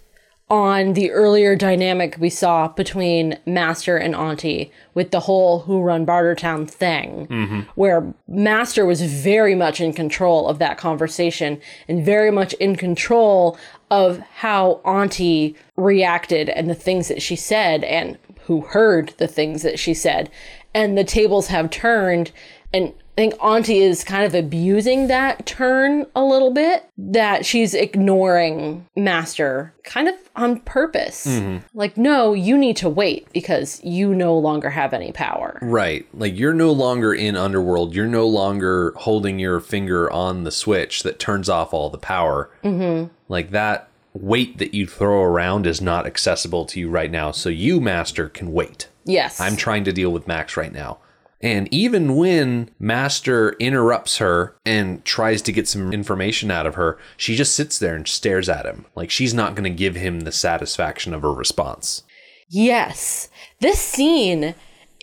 on 0.50 0.94
the 0.94 1.12
earlier 1.12 1.56
dynamic 1.56 2.18
we 2.20 2.30
saw 2.30 2.68
between 2.70 3.38
Master 3.46 3.98
and 3.98 4.16
Auntie 4.16 4.72
with 4.96 5.12
the 5.12 5.22
whole 5.22 5.60
Who 5.60 5.82
Run 5.82 6.06
Bartertown 6.06 6.70
thing, 6.70 7.28
mm-hmm. 7.28 7.60
where 7.76 8.14
Master 8.28 8.86
was 8.86 9.02
very 9.02 9.54
much 9.54 9.80
in 9.80 9.94
control 9.94 10.48
of 10.48 10.58
that 10.60 10.78
conversation 10.78 11.62
and 11.88 12.04
very 12.04 12.32
much 12.32 12.54
in 12.54 12.76
control 12.76 13.58
of 13.92 14.20
how 14.38 14.82
Auntie 14.86 15.56
reacted 15.76 16.50
and 16.50 16.70
the 16.70 16.76
things 16.76 17.08
that 17.10 17.22
she 17.22 17.36
said 17.36 17.84
and 17.84 18.18
who 18.44 18.62
heard 18.62 19.14
the 19.18 19.28
things 19.28 19.62
that 19.62 19.78
she 19.78 19.94
said. 19.94 20.32
And 20.74 20.98
the 20.98 21.04
tables 21.04 21.48
have 21.48 21.70
turned 21.70 22.32
and 22.74 22.94
I 23.20 23.22
think 23.22 23.44
Auntie 23.44 23.80
is 23.80 24.06
kind 24.06 24.24
of 24.24 24.34
abusing 24.34 25.08
that 25.08 25.46
turn 25.46 26.06
a 26.16 26.24
little 26.24 26.54
bit, 26.54 26.86
that 26.98 27.46
she's 27.46 27.74
ignoring 27.74 28.86
Master 28.96 29.74
kind 29.84 30.08
of 30.08 30.16
on 30.38 30.62
purpose. 30.62 31.28
Like, 31.74 31.98
no, 31.98 32.32
you 32.32 32.58
need 32.58 32.78
to 32.78 32.88
wait 32.88 33.28
because 33.34 33.84
you 33.84 34.16
no 34.16 34.38
longer 34.38 34.70
have 34.70 34.94
any 34.94 35.12
power. 35.12 35.60
Right. 35.62 36.08
Like 36.14 36.40
you're 36.40 36.54
no 36.54 36.72
longer 36.72 37.14
in 37.14 37.36
Underworld. 37.36 37.94
You're 37.94 38.08
no 38.08 38.26
longer 38.26 38.94
holding 38.96 39.38
your 39.38 39.60
finger 39.60 40.10
on 40.10 40.46
the 40.46 40.52
switch 40.52 41.04
that 41.04 41.20
turns 41.20 41.50
off 41.50 41.74
all 41.74 41.90
the 41.90 41.98
power. 41.98 42.50
Mm-hmm. 42.64 43.14
Like 43.28 43.52
that 43.52 43.90
weight 44.14 44.60
that 44.60 44.74
you 44.74 44.88
throw 44.88 45.24
around 45.24 45.68
is 45.68 45.82
not 45.82 46.06
accessible 46.06 46.64
to 46.68 46.80
you 46.80 46.90
right 46.90 47.12
now. 47.12 47.32
So 47.32 47.50
you, 47.50 47.82
Master, 47.82 48.30
can 48.30 48.54
wait. 48.54 48.88
Yes. 49.04 49.42
I'm 49.42 49.58
trying 49.58 49.84
to 49.84 49.92
deal 49.92 50.14
with 50.14 50.26
Max 50.26 50.56
right 50.56 50.72
now. 50.72 51.00
And 51.42 51.74
even 51.74 52.16
when 52.16 52.70
Master 52.80 53.52
interrupts 53.60 54.18
her 54.18 54.56
and 54.66 55.04
tries 55.06 55.42
to 55.44 55.54
get 55.54 55.68
some 55.68 55.94
information 55.94 56.52
out 56.52 56.66
of 56.66 56.76
her, 56.76 56.98
she 57.16 57.36
just 57.36 57.56
sits 57.56 57.80
there 57.80 57.96
and 57.96 58.08
stares 58.08 58.50
at 58.50 58.66
him. 58.66 58.86
Like 58.96 59.10
she's 59.10 59.34
not 59.34 59.56
going 59.56 59.64
to 59.72 59.78
give 59.78 59.96
him 59.96 60.22
the 60.22 60.32
satisfaction 60.32 61.14
of 61.14 61.24
a 61.24 61.30
response. 61.30 62.04
Yes. 62.50 63.30
This 63.60 63.80
scene, 63.80 64.54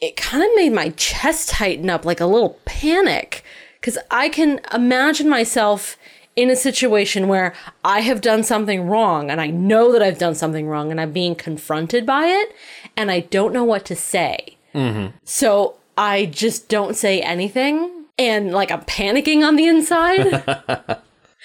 it 0.02 0.16
kind 0.16 0.42
of 0.42 0.50
made 0.56 0.72
my 0.72 0.90
chest 0.90 1.48
tighten 1.48 1.88
up 1.88 2.04
like 2.04 2.20
a 2.20 2.26
little 2.26 2.58
panic 2.64 3.42
because 3.80 3.98
I 4.10 4.28
can 4.28 4.60
imagine 4.74 5.28
myself 5.28 5.96
in 6.34 6.50
a 6.50 6.56
situation 6.56 7.28
where 7.28 7.54
I 7.82 8.00
have 8.00 8.20
done 8.20 8.42
something 8.42 8.86
wrong 8.88 9.30
and 9.30 9.40
I 9.40 9.46
know 9.46 9.90
that 9.92 10.02
I've 10.02 10.18
done 10.18 10.34
something 10.34 10.68
wrong 10.68 10.90
and 10.90 11.00
I'm 11.00 11.12
being 11.12 11.34
confronted 11.34 12.04
by 12.04 12.26
it 12.26 12.54
and 12.94 13.10
I 13.10 13.20
don't 13.20 13.54
know 13.54 13.64
what 13.64 13.86
to 13.86 13.96
say. 13.96 14.58
Mm-hmm. 14.74 15.16
So 15.24 15.78
I 15.96 16.26
just 16.26 16.68
don't 16.68 16.96
say 16.96 17.20
anything 17.20 18.04
and 18.18 18.52
like 18.52 18.70
I'm 18.70 18.82
panicking 18.82 19.46
on 19.46 19.56
the 19.56 19.66
inside. 19.66 21.00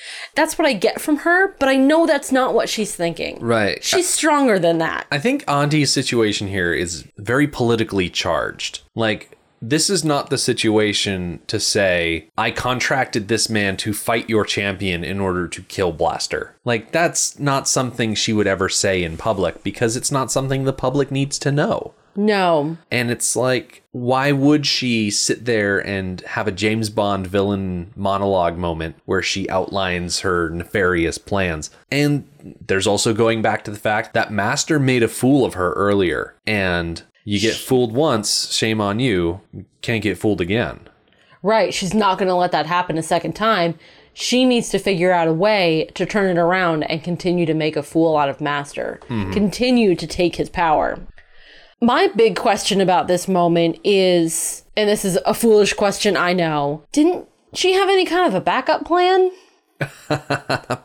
that's 0.36 0.58
what 0.58 0.68
I 0.68 0.74
get 0.74 1.02
from 1.02 1.18
her, 1.18 1.56
but 1.60 1.70
I 1.70 1.76
know 1.76 2.06
that's 2.06 2.32
not 2.32 2.54
what 2.54 2.70
she's 2.70 2.96
thinking. 2.96 3.40
Right. 3.40 3.84
She's 3.84 4.10
stronger 4.10 4.60
than 4.60 4.78
that. 4.80 5.08
I 5.12 5.20
think 5.20 5.44
Auntie's 5.48 5.92
situation 5.92 6.48
here 6.48 6.74
is 6.74 7.08
very 7.18 7.48
politically 7.48 8.10
charged. 8.10 8.82
Like, 8.96 9.38
this 9.64 9.92
is 9.92 10.04
not 10.04 10.32
the 10.32 10.40
situation 10.40 11.40
to 11.46 11.60
say, 11.60 12.28
I 12.36 12.50
contracted 12.50 13.28
this 13.28 13.48
man 13.48 13.78
to 13.78 13.94
fight 13.94 14.28
your 14.28 14.44
champion 14.44 15.04
in 15.04 15.20
order 15.20 15.48
to 15.48 15.62
kill 15.64 15.92
Blaster. 15.92 16.56
Like, 16.66 16.92
that's 16.92 17.38
not 17.38 17.68
something 17.68 18.16
she 18.16 18.34
would 18.34 18.48
ever 18.48 18.70
say 18.70 19.04
in 19.04 19.18
public 19.18 19.64
because 19.64 19.96
it's 19.96 20.12
not 20.12 20.32
something 20.32 20.64
the 20.64 20.74
public 20.74 21.12
needs 21.12 21.38
to 21.40 21.52
know. 21.52 21.94
No. 22.16 22.78
And 22.90 23.12
it's 23.12 23.36
like, 23.36 23.84
why 23.92 24.32
would 24.32 24.66
she 24.66 25.12
sit 25.12 25.46
there 25.46 25.86
and 25.86 26.22
have 26.22 26.48
a 26.48 26.52
James 26.52 26.90
Bond 26.90 27.28
villain 27.28 27.92
monologue 27.96 28.58
moment 28.58 28.96
where 29.06 29.22
she 29.22 29.50
outlines 29.50 30.20
her 30.22 30.50
nefarious 30.50 31.18
plans? 31.18 31.70
And 31.92 32.28
there's 32.68 32.88
also 32.88 33.14
going 33.14 33.42
back 33.42 33.64
to 33.66 33.72
the 33.72 33.80
fact 33.80 34.14
that 34.14 34.32
Master 34.32 34.80
made 34.80 35.04
a 35.04 35.08
fool 35.08 35.46
of 35.46 35.54
her 35.54 35.74
earlier. 35.74 36.36
And 36.46 37.02
you 37.24 37.40
get 37.40 37.56
fooled 37.56 37.94
once, 37.94 38.52
shame 38.52 38.82
on 38.82 39.00
you. 39.00 39.42
Can't 39.82 40.04
get 40.04 40.18
fooled 40.18 40.42
again. 40.42 40.82
Right. 41.44 41.74
She's 41.74 41.94
not 41.94 42.18
going 42.18 42.30
to 42.30 42.36
let 42.36 42.52
that 42.52 42.66
happen 42.68 42.98
a 42.98 43.04
second 43.04 43.34
time. 43.34 43.78
She 44.14 44.44
needs 44.46 44.70
to 44.70 44.80
figure 44.80 45.12
out 45.12 45.28
a 45.28 45.34
way 45.34 45.90
to 45.96 46.06
turn 46.06 46.30
it 46.30 46.40
around 46.40 46.84
and 46.84 47.02
continue 47.02 47.46
to 47.46 47.54
make 47.54 47.78
a 47.78 47.84
fool 47.84 48.18
out 48.18 48.28
of 48.28 48.42
Master, 48.42 49.00
mm-hmm. 49.08 49.32
continue 49.32 49.96
to 49.96 50.06
take 50.06 50.36
his 50.36 50.50
power. 50.50 51.00
My 51.82 52.08
big 52.16 52.36
question 52.36 52.80
about 52.80 53.08
this 53.08 53.28
moment 53.28 53.80
is, 53.84 54.64
and 54.78 54.88
this 54.88 55.04
is 55.04 55.18
a 55.26 55.34
foolish 55.34 55.74
question, 55.74 56.16
I 56.16 56.34
know, 56.34 56.84
didn't 56.92 57.28
she 57.54 57.74
have 57.74 57.90
any 57.90 58.06
kind 58.06 58.28
of 58.28 58.36
a 58.36 58.42
backup 58.42 58.86
plan? 58.86 59.32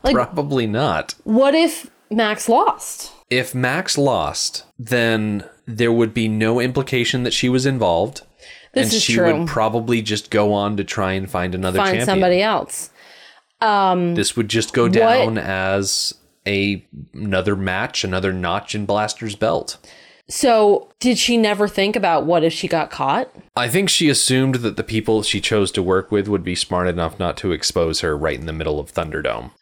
Probably 0.02 0.66
not. 0.66 1.14
What 1.24 1.54
if 1.54 1.90
Max 2.10 2.48
lost? 2.48 3.12
If 3.28 3.54
Max 3.54 3.98
lost, 3.98 4.64
then 4.78 5.44
there 5.66 5.92
would 5.92 6.14
be 6.14 6.28
no 6.28 6.60
implication 6.60 7.24
that 7.24 7.34
she 7.34 7.50
was 7.50 7.66
involved. 7.66 8.22
This 8.72 8.88
and 8.88 8.94
is 8.94 9.02
she 9.02 9.14
true. 9.14 9.40
would 9.40 9.48
probably 9.48 10.00
just 10.00 10.30
go 10.30 10.54
on 10.54 10.76
to 10.78 10.84
try 10.84 11.12
and 11.12 11.30
find 11.30 11.54
another 11.54 11.78
Find 11.78 11.88
champion. 11.90 12.06
somebody 12.06 12.40
else. 12.40 12.90
Um, 13.60 14.14
this 14.14 14.36
would 14.36 14.48
just 14.48 14.72
go 14.72 14.88
down 14.88 15.38
as 15.38 16.14
a 16.46 16.86
another 17.12 17.56
match, 17.56 18.04
another 18.04 18.32
notch 18.32 18.74
in 18.74 18.86
Blaster's 18.86 19.34
belt. 19.34 19.78
So, 20.28 20.88
did 20.98 21.18
she 21.18 21.36
never 21.36 21.68
think 21.68 21.94
about 21.94 22.26
what 22.26 22.42
if 22.42 22.52
she 22.52 22.66
got 22.66 22.90
caught? 22.90 23.30
I 23.54 23.68
think 23.68 23.88
she 23.88 24.08
assumed 24.08 24.56
that 24.56 24.76
the 24.76 24.82
people 24.82 25.22
she 25.22 25.40
chose 25.40 25.70
to 25.72 25.82
work 25.82 26.10
with 26.10 26.26
would 26.26 26.42
be 26.42 26.56
smart 26.56 26.88
enough 26.88 27.18
not 27.18 27.36
to 27.38 27.52
expose 27.52 28.00
her 28.00 28.16
right 28.16 28.38
in 28.38 28.46
the 28.46 28.52
middle 28.52 28.80
of 28.80 28.92
Thunderdome. 28.92 29.52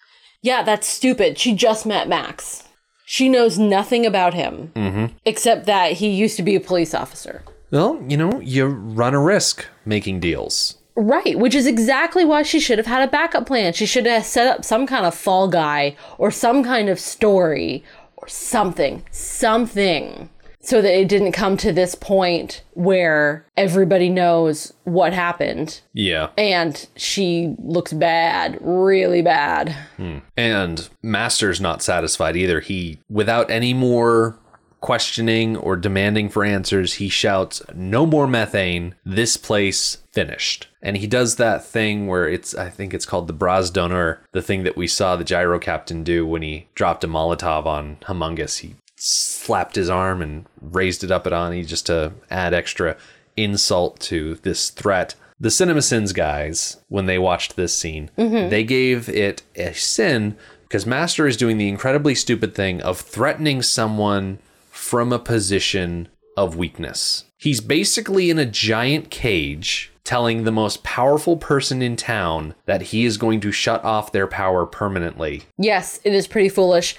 Yeah, 0.41 0.63
that's 0.63 0.87
stupid. 0.87 1.39
She 1.39 1.55
just 1.55 1.85
met 1.85 2.09
Max. 2.09 2.65
She 3.05 3.29
knows 3.29 3.59
nothing 3.59 4.07
about 4.07 4.33
him 4.33 4.73
mm-hmm. 4.75 5.15
except 5.27 5.67
that 5.67 5.93
he 5.93 6.09
used 6.09 6.37
to 6.39 6.43
be 6.43 6.57
a 6.57 6.61
police 6.61 6.95
officer. 6.95 7.43
Well, 7.71 8.03
you 8.09 8.17
know, 8.17 8.41
you 8.41 8.67
run 8.67 9.15
a 9.15 9.21
risk 9.21 9.67
making 9.85 10.21
deals. 10.21 10.79
Right, 10.97 11.39
which 11.39 11.55
is 11.55 11.67
exactly 11.67 12.25
why 12.25 12.43
she 12.43 12.61
should 12.61 12.79
have 12.79 12.87
had 12.87 13.07
a 13.07 13.11
backup 13.11 13.47
plan. 13.47 13.73
She 13.73 13.85
should 13.85 14.07
have 14.07 14.25
set 14.25 14.47
up 14.47 14.65
some 14.65 14.87
kind 14.87 15.05
of 15.05 15.15
fall 15.15 15.49
guy 15.49 15.97
or 16.19 16.31
some 16.31 16.63
kind 16.63 16.89
of 16.89 17.01
story 17.01 17.85
or 18.17 18.29
something, 18.29 19.05
something, 19.11 20.31
so 20.65 20.81
that 20.81 20.99
it 20.99 21.09
didn't 21.09 21.33
come 21.33 21.57
to 21.59 21.73
this 21.73 21.95
point 21.95 22.63
where 22.73 23.47
everybody 23.57 24.09
knows 24.09 24.73
what 24.85 25.13
happened 25.13 25.81
Yeah. 25.93 26.29
and 26.39 26.87
she 26.97 27.55
looks 27.59 27.93
bad, 27.93 28.59
really 28.61 29.23
bad. 29.23 29.77
Hmm. 29.97 30.19
And 30.37 30.89
Master's 31.03 31.61
not 31.61 31.83
satisfied 31.83 32.37
either. 32.37 32.61
He, 32.61 32.99
without 33.11 33.51
any 33.51 33.75
more 33.75 34.39
questioning 34.81 35.57
or 35.57 35.77
demanding 35.77 36.29
for 36.29 36.45
answers, 36.45 36.95
he 36.95 37.09
shouts, 37.09 37.63
No 37.75 38.05
more 38.05 38.27
methane. 38.27 38.95
This 39.05 39.37
place 39.39 39.99
finished. 40.13 40.69
And 40.83 40.99
he 40.99 41.07
does 41.07 41.37
that 41.37 41.65
thing 41.65 42.07
where 42.07 42.29
it's, 42.29 42.55
I 42.55 42.69
think 42.69 42.93
it's 42.93 43.07
called 43.07 43.27
the 43.27 43.33
Bras 43.33 43.71
d'honneur, 43.71 44.21
the 44.33 44.43
thing 44.43 44.63
that 44.65 44.77
we 44.77 44.87
saw 44.87 45.17
the 45.17 45.25
gyro 45.25 45.59
captain 45.59 46.05
do 46.05 46.27
when 46.27 46.43
he 46.43 46.69
dropped 46.75 47.03
a 47.03 47.09
Molotov 47.09 47.65
on 47.65 47.97
Humungus. 48.03 48.59
He 48.59 48.75
slapped 49.05 49.77
his 49.77 49.91
arm 49.91 50.23
and 50.23 50.47
raised 50.61 51.05
it 51.05 51.11
up 51.11 51.27
at 51.27 51.33
Auntie 51.33 51.65
just 51.65 51.87
to 51.87 52.13
add 52.31 52.55
extra 52.55 52.97
insult 53.37 54.01
to 54.01 54.37
this 54.37 54.71
threat. 54.71 55.15
The 55.39 55.49
CinemaSins 55.49 56.15
guys, 56.15 56.79
when 56.89 57.07
they 57.07 57.19
watched 57.19 57.57
this 57.57 57.75
scene, 57.75 58.11
mm-hmm. 58.17 58.49
they 58.49 58.65
gave 58.65 59.09
it 59.09 59.43
a 59.57 59.75
sin 59.75 60.37
because 60.63 60.87
Master 60.87 61.27
is 61.27 61.37
doing 61.37 61.59
the 61.59 61.69
incredibly 61.69 62.15
stupid 62.15 62.55
thing 62.55 62.81
of 62.83 63.01
threatening 63.01 63.61
someone 63.61 64.39
from 64.71 65.13
a 65.13 65.19
position 65.19 66.09
of 66.37 66.57
weakness. 66.57 67.25
He's 67.37 67.61
basically 67.61 68.31
in 68.31 68.39
a 68.39 68.47
giant 68.47 69.11
cage 69.11 69.93
telling 70.05 70.45
the 70.45 70.53
most 70.53 70.83
powerful 70.83 71.37
person 71.37 71.83
in 71.83 71.97
town 71.97 72.55
that 72.67 72.83
he 72.83 73.05
is 73.05 73.17
going 73.17 73.41
to 73.41 73.53
shut 73.53 73.85
off 73.85 74.13
their 74.13 74.27
power 74.27 74.67
permanently. 74.67 75.43
Yes, 75.59 76.01
it 76.05 76.15
is 76.15 76.27
pretty 76.27 76.49
foolish. 76.49 76.97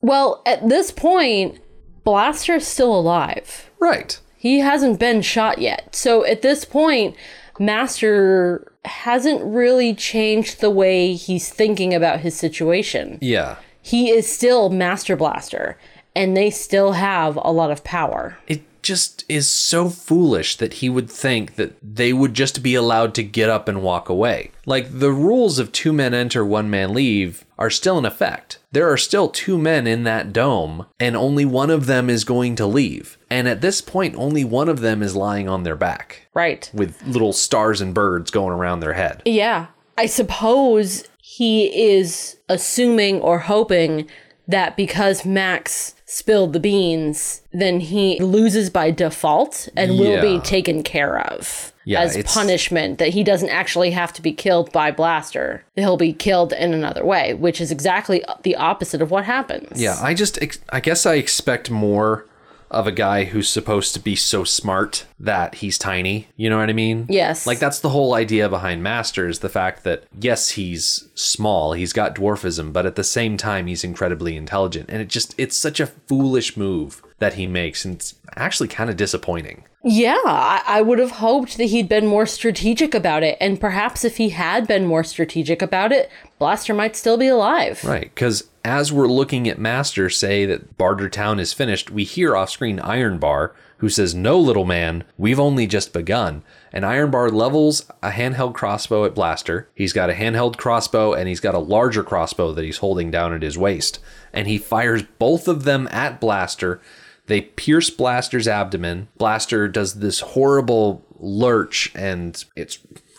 Well, 0.00 0.42
at 0.46 0.68
this 0.68 0.90
point, 0.90 1.58
Blaster 2.04 2.56
is 2.56 2.66
still 2.66 2.94
alive. 2.94 3.70
Right. 3.78 4.18
He 4.36 4.60
hasn't 4.60 4.98
been 4.98 5.22
shot 5.22 5.58
yet. 5.58 5.94
So 5.94 6.24
at 6.24 6.42
this 6.42 6.64
point, 6.64 7.14
Master 7.58 8.72
hasn't 8.86 9.44
really 9.44 9.94
changed 9.94 10.60
the 10.60 10.70
way 10.70 11.12
he's 11.14 11.50
thinking 11.50 11.92
about 11.92 12.20
his 12.20 12.34
situation. 12.34 13.18
Yeah. 13.20 13.56
He 13.82 14.10
is 14.10 14.30
still 14.30 14.70
Master 14.70 15.14
Blaster, 15.16 15.78
and 16.16 16.36
they 16.36 16.50
still 16.50 16.92
have 16.92 17.38
a 17.42 17.52
lot 17.52 17.70
of 17.70 17.84
power. 17.84 18.38
it 18.46 18.62
just 18.82 19.24
is 19.28 19.46
so 19.46 19.90
foolish 19.90 20.56
that 20.56 20.74
he 20.74 20.88
would 20.88 21.10
think 21.10 21.56
that 21.56 21.76
they 21.82 22.14
would 22.14 22.32
just 22.32 22.62
be 22.62 22.74
allowed 22.74 23.14
to 23.14 23.22
get 23.22 23.50
up 23.50 23.68
and 23.68 23.82
walk 23.82 24.08
away. 24.08 24.50
Like 24.64 25.00
the 25.00 25.12
rules 25.12 25.58
of 25.58 25.70
two 25.70 25.92
men 25.92 26.14
enter, 26.14 26.46
one 26.46 26.70
man 26.70 26.94
leave 26.94 27.44
are 27.60 27.70
still 27.70 27.98
in 27.98 28.04
effect. 28.06 28.58
There 28.72 28.90
are 28.90 28.96
still 28.96 29.28
two 29.28 29.58
men 29.58 29.86
in 29.86 30.04
that 30.04 30.32
dome, 30.32 30.86
and 30.98 31.14
only 31.14 31.44
one 31.44 31.70
of 31.70 31.86
them 31.86 32.08
is 32.08 32.24
going 32.24 32.56
to 32.56 32.66
leave. 32.66 33.18
And 33.30 33.46
at 33.46 33.60
this 33.60 33.80
point, 33.82 34.14
only 34.16 34.44
one 34.44 34.68
of 34.68 34.80
them 34.80 35.02
is 35.02 35.14
lying 35.14 35.48
on 35.48 35.62
their 35.62 35.76
back 35.76 36.26
Right. 36.34 36.70
with 36.72 37.00
little 37.06 37.32
stars 37.34 37.80
and 37.80 37.92
birds 37.94 38.30
going 38.30 38.52
around 38.52 38.80
their 38.80 38.94
head. 38.94 39.22
Yeah. 39.26 39.66
I 39.98 40.06
suppose 40.06 41.04
he 41.20 41.66
is 41.92 42.38
assuming 42.48 43.20
or 43.20 43.40
hoping 43.40 44.08
that 44.48 44.76
because 44.76 45.24
Max 45.26 45.94
spilled 46.06 46.54
the 46.54 46.60
beans, 46.60 47.42
then 47.52 47.78
he 47.80 48.18
loses 48.18 48.70
by 48.70 48.90
default 48.90 49.68
and 49.76 49.98
will 49.98 50.20
be 50.20 50.40
taken 50.40 50.82
care 50.82 51.20
of 51.20 51.69
Yeah, 51.84 52.00
as 52.00 52.22
punishment 52.24 52.98
that 52.98 53.08
he 53.08 53.24
doesn't 53.24 53.48
actually 53.48 53.90
have 53.92 54.12
to 54.12 54.22
be 54.22 54.32
killed 54.32 54.70
by 54.70 54.90
Blaster. 54.90 55.64
He'll 55.76 55.96
be 55.96 56.12
killed 56.12 56.52
in 56.52 56.74
another 56.74 57.04
way, 57.04 57.34
which 57.34 57.60
is 57.60 57.70
exactly 57.70 58.22
the 58.42 58.56
opposite 58.56 59.00
of 59.00 59.10
what 59.10 59.24
happens. 59.24 59.80
Yeah, 59.80 59.96
I 60.00 60.14
just 60.14 60.38
I 60.70 60.80
guess 60.80 61.06
I 61.06 61.14
expect 61.14 61.70
more 61.70 62.26
of 62.70 62.86
a 62.86 62.92
guy 62.92 63.24
who's 63.24 63.48
supposed 63.48 63.94
to 63.94 64.00
be 64.00 64.14
so 64.14 64.44
smart 64.44 65.04
that 65.18 65.56
he's 65.56 65.76
tiny. 65.76 66.28
You 66.36 66.48
know 66.48 66.58
what 66.58 66.70
I 66.70 66.72
mean? 66.72 67.06
Yes. 67.08 67.46
Like 67.46 67.58
that's 67.58 67.80
the 67.80 67.88
whole 67.88 68.14
idea 68.14 68.48
behind 68.48 68.82
Masters, 68.82 69.40
the 69.40 69.48
fact 69.48 69.82
that 69.84 70.04
yes, 70.18 70.50
he's 70.50 71.08
small, 71.14 71.72
he's 71.72 71.92
got 71.92 72.14
dwarfism, 72.14 72.72
but 72.72 72.86
at 72.86 72.94
the 72.94 73.04
same 73.04 73.36
time 73.36 73.66
he's 73.66 73.82
incredibly 73.82 74.36
intelligent. 74.36 74.88
And 74.88 75.02
it 75.02 75.08
just 75.08 75.34
it's 75.36 75.56
such 75.56 75.80
a 75.80 75.86
foolish 75.86 76.56
move 76.56 77.02
that 77.20 77.34
he 77.34 77.46
makes 77.46 77.84
and 77.84 77.94
it's 77.94 78.16
actually 78.36 78.68
kind 78.68 78.90
of 78.90 78.96
disappointing. 78.96 79.64
Yeah, 79.82 80.20
I, 80.26 80.62
I 80.66 80.82
would 80.82 80.98
have 80.98 81.12
hoped 81.12 81.56
that 81.56 81.64
he'd 81.66 81.88
been 81.88 82.06
more 82.06 82.26
strategic 82.26 82.94
about 82.94 83.22
it. 83.22 83.38
And 83.40 83.58
perhaps 83.58 84.04
if 84.04 84.18
he 84.18 84.30
had 84.30 84.66
been 84.66 84.84
more 84.84 85.04
strategic 85.04 85.62
about 85.62 85.90
it, 85.90 86.10
Blaster 86.38 86.74
might 86.74 86.96
still 86.96 87.16
be 87.16 87.28
alive. 87.28 87.82
Right, 87.82 88.14
because 88.14 88.44
as 88.62 88.92
we're 88.92 89.08
looking 89.08 89.48
at 89.48 89.58
Master 89.58 90.10
say 90.10 90.44
that 90.44 90.76
Bartertown 90.76 91.40
is 91.40 91.54
finished, 91.54 91.90
we 91.90 92.04
hear 92.04 92.36
off 92.36 92.50
screen 92.50 92.78
Iron 92.80 93.16
Bar, 93.18 93.54
who 93.78 93.88
says, 93.88 94.14
No, 94.14 94.38
little 94.38 94.66
man, 94.66 95.04
we've 95.16 95.40
only 95.40 95.66
just 95.66 95.94
begun. 95.94 96.42
And 96.74 96.84
Iron 96.84 97.10
Bar 97.10 97.30
levels 97.30 97.90
a 98.02 98.10
handheld 98.10 98.52
crossbow 98.52 99.06
at 99.06 99.14
Blaster. 99.14 99.70
He's 99.74 99.94
got 99.94 100.10
a 100.10 100.14
handheld 100.14 100.58
crossbow 100.58 101.14
and 101.14 101.26
he's 101.26 101.40
got 101.40 101.54
a 101.54 101.58
larger 101.58 102.04
crossbow 102.04 102.52
that 102.52 102.64
he's 102.64 102.78
holding 102.78 103.10
down 103.10 103.32
at 103.32 103.42
his 103.42 103.56
waist. 103.56 103.98
And 104.32 104.46
he 104.46 104.58
fires 104.58 105.04
both 105.18 105.48
of 105.48 105.64
them 105.64 105.88
at 105.90 106.20
Blaster. 106.20 106.82
They 107.30 107.42
pierce 107.42 107.90
Blaster's 107.90 108.48
abdomen. 108.48 109.06
Blaster 109.16 109.68
does 109.68 110.00
this 110.00 110.18
horrible 110.18 111.04
lurch 111.20 111.92
and 111.94 112.44
it's 112.56 112.78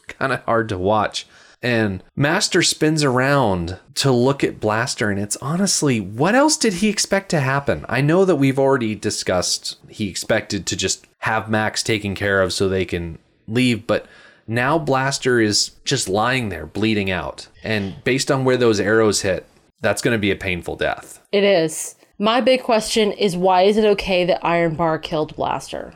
kind 0.10 0.34
of 0.34 0.43
hard 0.43 0.67
to 0.67 0.78
watch. 0.78 1.26
And 1.62 2.04
Master 2.13 2.62
spins 2.62 3.06
around 3.06 3.80
to 3.95 4.12
look 4.12 4.43
at 4.43 4.60
Blaster, 4.60 5.10
and 5.10 5.17
it's 5.17 5.38
honestly, 5.38 6.02
what 6.02 6.36
else 6.36 6.58
did 6.58 6.74
he 6.74 6.89
expect 6.89 7.30
to 7.30 7.39
happen? 7.39 7.86
I 7.88 8.02
know 8.02 8.26
that 8.26 8.36
we've 8.36 8.60
already 8.60 8.95
discussed 8.95 9.78
he 9.88 10.10
expected 10.10 10.65
to 10.65 10.76
just 10.76 11.06
have 11.19 11.50
Max 11.50 11.82
taken 11.82 12.13
care 12.13 12.41
of 12.41 12.52
so 12.52 12.67
they 12.67 12.84
can 12.84 13.17
leave, 13.47 13.88
but 13.88 14.08
now 14.45 14.78
Blaster 14.78 15.39
is 15.39 15.71
just 15.86 16.10
lying 16.10 16.50
there 16.50 16.65
bleeding 16.65 17.10
out. 17.10 17.47
And 17.63 18.04
based 18.04 18.30
on 18.30 18.43
where 18.43 18.58
those 18.58 18.82
arrows 18.82 19.21
hit, 19.21 19.45
that's 19.80 20.02
going 20.02 20.15
to 20.15 20.19
be 20.19 20.32
a 20.32 20.36
painful 20.36 20.76
death. 20.76 21.26
It 21.32 21.45
is. 21.45 21.95
My 22.21 22.39
big 22.39 22.62
question 22.62 23.12
is 23.12 23.36
why 23.36 23.63
is 23.63 23.77
it 23.77 23.86
okay 23.86 24.25
that 24.25 24.45
Iron 24.45 24.75
Bar 24.75 24.99
killed 24.99 25.36
Blaster? 25.36 25.95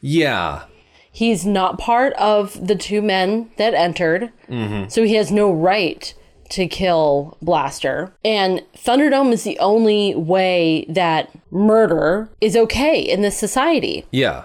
Yeah, 0.00 0.64
He's 1.12 1.44
not 1.44 1.78
part 1.78 2.14
of 2.14 2.66
the 2.66 2.74
two 2.74 3.02
men 3.02 3.50
that 3.58 3.74
entered, 3.74 4.32
so 4.88 5.04
he 5.04 5.14
has 5.14 5.30
no 5.30 5.52
right 5.52 6.12
to 6.48 6.66
kill 6.66 7.36
Blaster. 7.42 8.14
And 8.24 8.62
Thunderdome 8.74 9.30
is 9.30 9.44
the 9.44 9.58
only 9.58 10.14
way 10.14 10.86
that 10.88 11.30
murder 11.50 12.30
is 12.40 12.56
okay 12.56 12.98
in 13.00 13.20
this 13.20 13.36
society. 13.36 14.06
yeah, 14.10 14.44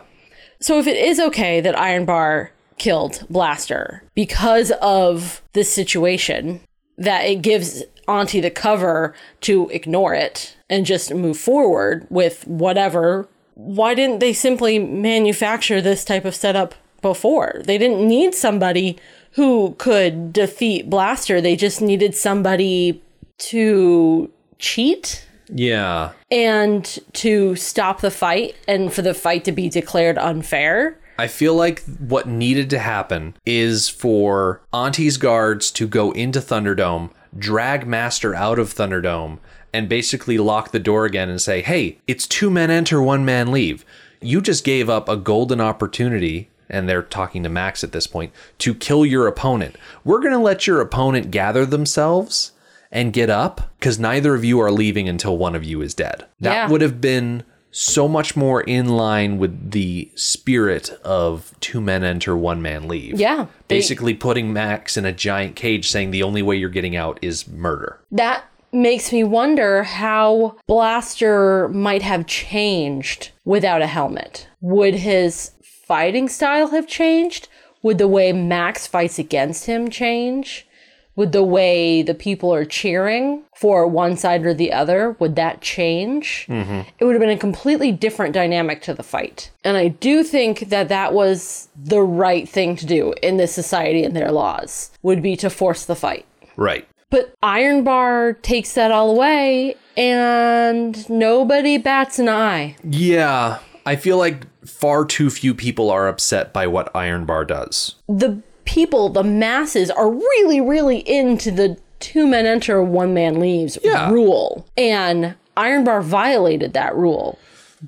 So 0.60 0.78
if 0.78 0.88
it 0.88 0.98
is 0.98 1.22
okay 1.22 1.62
that 1.62 1.80
Iron 1.80 2.04
Bar 2.04 2.52
killed 2.78 3.26
Blaster 3.30 4.04
because 4.14 4.72
of 4.82 5.42
this 5.54 5.74
situation, 5.74 6.60
that 6.98 7.22
it 7.22 7.42
gives 7.42 7.84
Auntie 8.10 8.42
the 8.42 8.52
cover 8.52 9.16
to 9.42 9.70
ignore 9.70 10.14
it 10.14 10.57
and 10.70 10.86
just 10.86 11.14
move 11.14 11.38
forward 11.38 12.08
with 12.10 12.46
whatever. 12.48 13.28
Why 13.56 13.94
didn't 13.94 14.20
they 14.20 14.34
simply 14.34 14.80
manufacture 14.80 15.82
this 15.82 16.06
type 16.06 16.26
of 16.26 16.36
setup 16.36 16.76
before? 17.02 17.62
They 17.64 17.78
didn't 17.78 18.08
need 18.08 18.36
somebody 18.36 18.98
who 19.32 19.76
could 19.78 20.34
defeat 20.34 20.90
Blaster. 20.90 21.42
They 21.42 21.56
just 21.56 21.82
needed 21.82 22.16
somebody 22.16 23.02
to 23.38 24.32
cheat 24.58 25.28
yeah. 25.50 26.12
and 26.32 27.00
to 27.14 27.56
stop 27.56 28.02
the 28.02 28.12
fight 28.12 28.56
and 28.68 28.92
for 28.92 29.02
the 29.02 29.14
fight 29.14 29.46
to 29.46 29.52
be 29.52 29.70
declared 29.70 30.18
unfair. 30.18 31.00
I 31.20 31.28
feel 31.28 31.56
like 31.56 31.84
what 32.00 32.28
needed 32.28 32.70
to 32.72 32.80
happen 32.80 33.36
is 33.46 33.90
for 33.90 34.62
Auntie's 34.72 35.18
guards 35.18 35.72
to 35.72 35.88
go 35.88 36.12
into 36.12 36.40
Thunderdome, 36.40 37.12
drag 37.38 37.88
Master 37.88 38.36
out 38.36 38.60
of 38.60 38.74
Thunderdome, 38.74 39.40
and 39.74 39.90
basically 39.90 40.38
lock 40.38 40.72
the 40.72 40.80
door 40.80 41.06
again 41.06 41.30
and 41.30 41.42
say, 41.42 41.62
hey, 41.62 41.98
it's 42.08 42.28
two 42.28 42.50
men 42.50 42.70
enter, 42.72 43.02
one 43.02 43.26
man 43.26 43.52
leave. 43.52 43.86
You 44.22 44.42
just 44.42 44.64
gave 44.64 44.90
up 44.90 45.08
a 45.10 45.18
golden 45.18 45.62
opportunity, 45.62 46.50
and 46.70 46.88
they're 46.90 47.04
talking 47.04 47.44
to 47.44 47.50
Max 47.50 47.84
at 47.84 47.92
this 47.92 48.08
point, 48.08 48.32
to 48.60 48.74
kill 48.74 49.06
your 49.06 49.28
opponent. 49.28 49.76
We're 50.04 50.20
going 50.22 50.32
to 50.34 50.40
let 50.40 50.66
your 50.68 50.82
opponent 50.82 51.32
gather 51.32 51.66
themselves 51.66 52.52
and 52.92 53.14
get 53.14 53.30
up 53.30 53.70
because 53.80 54.00
neither 54.00 54.34
of 54.34 54.44
you 54.46 54.60
are 54.62 54.72
leaving 54.72 55.08
until 55.10 55.38
one 55.38 55.56
of 55.56 55.64
you 55.64 55.82
is 55.82 55.94
dead. 55.94 56.26
That 56.40 56.54
Yeah. 56.54 56.70
would 56.70 56.82
have 56.82 57.00
been 57.02 57.44
so 57.70 58.08
much 58.08 58.36
more 58.36 58.62
in 58.62 58.88
line 58.88 59.38
with 59.38 59.72
the 59.72 60.10
spirit 60.16 60.90
of 61.04 61.54
two 61.60 61.82
men 61.82 62.04
enter, 62.04 62.36
one 62.36 62.62
man 62.62 62.88
leave. 62.88 63.20
Yeah, 63.20 63.48
Basically 63.68 64.14
putting 64.14 64.52
Max 64.54 64.96
in 64.98 65.06
a 65.06 65.12
giant 65.12 65.56
cage 65.58 65.90
saying 65.90 66.10
the 66.12 66.24
only 66.24 66.42
way 66.42 66.56
you're 66.56 66.70
getting 66.70 66.96
out 66.96 67.20
is 67.22 67.48
murder. 67.48 68.00
That 68.12 68.46
makes 68.72 69.12
me 69.12 69.24
wonder 69.24 69.84
how 69.84 70.58
Blaster 70.68 71.68
might 71.70 72.02
have 72.02 72.28
changed 72.28 73.32
without 73.46 73.82
a 73.82 73.88
helmet. 73.88 74.48
Would 74.62 74.96
his 74.96 75.52
fighting 75.62 76.28
style 76.30 76.68
have 76.70 76.88
changed? 76.88 77.48
Would 77.84 77.98
the 77.98 78.08
way 78.08 78.34
Max 78.34 78.88
fights 78.88 79.20
against 79.20 79.66
him 79.66 79.90
change? 79.90 80.68
Would 81.16 81.32
the 81.32 81.44
way 81.44 82.04
the 82.04 82.14
people 82.14 82.54
are 82.54 82.66
cheering 82.66 83.44
for 83.56 83.88
one 83.88 84.18
side 84.18 84.46
or 84.46 84.54
the 84.54 84.72
other, 84.72 85.16
would 85.20 85.36
that 85.36 85.62
change? 85.62 86.46
Mm-hmm. 86.48 86.82
It 87.00 87.06
would 87.06 87.16
have 87.16 87.20
been 87.20 87.32
a 87.32 87.38
completely 87.38 87.92
different 87.92 88.36
dynamic 88.36 88.84
to 88.84 88.94
the 88.94 89.02
fight. 89.02 89.50
And 89.64 89.78
I 89.78 89.88
do 89.88 90.24
think 90.24 90.70
that 90.70 90.90
that 90.90 91.14
was 91.14 91.70
the 91.76 92.02
right 92.02 92.48
thing 92.48 92.76
to 92.76 92.86
do 92.86 93.14
in 93.24 93.38
this 93.38 93.52
society 93.52 94.04
and 94.04 94.16
their 94.16 94.32
laws, 94.32 94.92
would 95.02 95.24
be 95.24 95.36
to 95.38 95.50
force 95.50 95.86
the 95.86 95.96
fight. 95.96 96.26
Right. 96.56 96.88
But 97.10 97.34
Iron 97.42 97.84
Bar 97.84 98.34
takes 98.34 98.74
that 98.74 98.92
all 98.92 99.12
away, 99.12 99.76
and 99.96 101.10
nobody 101.10 101.78
bats 101.78 102.20
an 102.20 102.28
eye. 102.30 102.76
Yeah. 102.84 103.60
I 103.86 103.96
feel 103.96 104.18
like 104.18 104.46
far 104.66 105.06
too 105.06 105.30
few 105.30 105.54
people 105.54 105.90
are 105.90 106.10
upset 106.10 106.52
by 106.52 106.68
what 106.68 106.94
Iron 106.94 107.26
Bar 107.26 107.46
does. 107.46 107.96
The 108.10 108.42
people, 108.66 109.08
the 109.08 109.24
masses, 109.24 109.90
are 109.90 110.12
really, 110.12 110.60
really 110.60 110.98
into 111.10 111.52
the 111.52 111.78
two 112.00 112.28
men 112.28 112.46
enter, 112.46 112.84
one 112.84 113.14
man 113.14 113.40
leaves 113.40 113.78
Yeah. 113.82 114.12
rule. 114.12 114.68
And 114.76 115.36
Iron 115.56 115.86
Bar 115.86 116.02
violated 116.02 116.74
that 116.74 116.94
rule. 116.96 117.40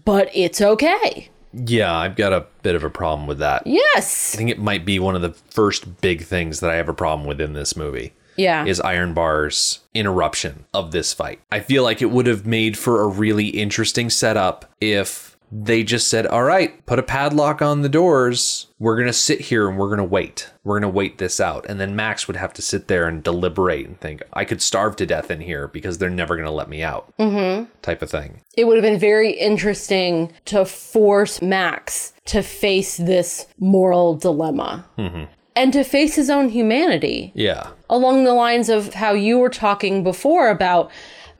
But 0.06 0.30
it's 0.34 0.62
okay. 0.62 1.30
Yeah, 1.52 1.94
I've 1.94 2.16
got 2.16 2.32
a 2.32 2.46
bit 2.62 2.76
of 2.76 2.84
a 2.86 2.90
problem 2.90 3.28
with 3.28 3.40
that. 3.40 3.64
Yes. 3.66 4.34
I 4.34 4.38
think 4.38 4.50
it 4.52 4.60
might 4.60 4.86
be 4.86 5.00
one 5.00 5.16
of 5.16 5.22
the 5.22 5.34
first 5.50 6.00
big 6.00 6.24
things 6.24 6.60
that 6.62 6.70
I 6.70 6.76
have 6.76 6.88
a 6.88 6.94
problem 6.94 7.28
with 7.28 7.42
in 7.42 7.54
this 7.54 7.76
movie. 7.76 8.14
Yeah. 8.40 8.66
is 8.66 8.80
Iron 8.82 9.14
Bar's 9.14 9.80
interruption 9.94 10.66
of 10.74 10.92
this 10.92 11.14
fight. 11.14 11.40
I 11.52 11.60
feel 11.60 11.84
like 11.84 12.02
it 12.02 12.12
would 12.12 12.28
have 12.28 12.46
made 12.46 12.78
for 12.78 13.02
a 13.02 13.08
really 13.08 13.48
interesting 13.50 14.10
setup 14.10 14.66
if 14.82 15.38
they 15.52 15.84
just 15.84 16.08
said, 16.08 16.28
All 16.28 16.44
right, 16.44 16.86
put 16.86 17.00
a 17.00 17.04
padlock 17.04 17.60
on 17.62 17.82
the 17.82 17.90
doors. 17.90 18.68
We're 18.78 18.96
going 18.96 19.08
to 19.08 19.14
sit 19.14 19.42
here 19.42 19.68
and 19.68 19.78
we're 19.80 19.88
going 19.88 19.98
to 19.98 20.04
wait. 20.04 20.50
We're 20.64 20.80
going 20.80 20.92
to 20.92 20.96
wait 20.96 21.18
this 21.18 21.40
out. 21.40 21.66
And 21.68 21.80
then 21.80 21.96
Max 21.96 22.28
would 22.28 22.36
have 22.38 22.54
to 22.54 22.62
sit 22.62 22.88
there 22.88 23.08
and 23.08 23.24
deliberate 23.24 23.86
and 23.88 24.00
think, 24.00 24.22
I 24.32 24.46
could 24.46 24.62
starve 24.62 24.96
to 24.98 25.06
death 25.08 25.32
in 25.32 25.42
here 25.42 25.68
because 25.68 25.98
they're 25.98 26.10
never 26.10 26.36
going 26.36 26.46
to 26.46 26.52
let 26.52 26.70
me 26.70 26.84
out. 26.84 27.12
Mm-hmm. 27.18 27.66
Type 27.82 28.02
of 28.04 28.12
thing. 28.12 28.42
it 28.56 28.66
would 28.66 28.76
have 28.78 28.84
been 28.84 29.00
very 29.00 29.32
interesting 29.32 30.32
to 30.46 30.66
force 30.66 31.42
Max 31.42 32.14
to 32.26 32.44
face 32.44 32.98
this 32.98 33.48
moral 33.58 34.16
dilemma 34.16 34.86
and 35.56 35.74
to 35.74 35.84
face 35.84 36.16
his 36.16 36.30
own 36.30 36.50
humanity. 36.50 37.32
Yeah. 37.36 37.72
along 37.90 38.24
the 38.24 38.34
lines 38.34 38.70
of 38.70 38.94
how 38.94 39.14
you 39.14 39.40
were 39.40 39.50
talking 39.50 40.04
before 40.04 40.50
about 40.50 40.92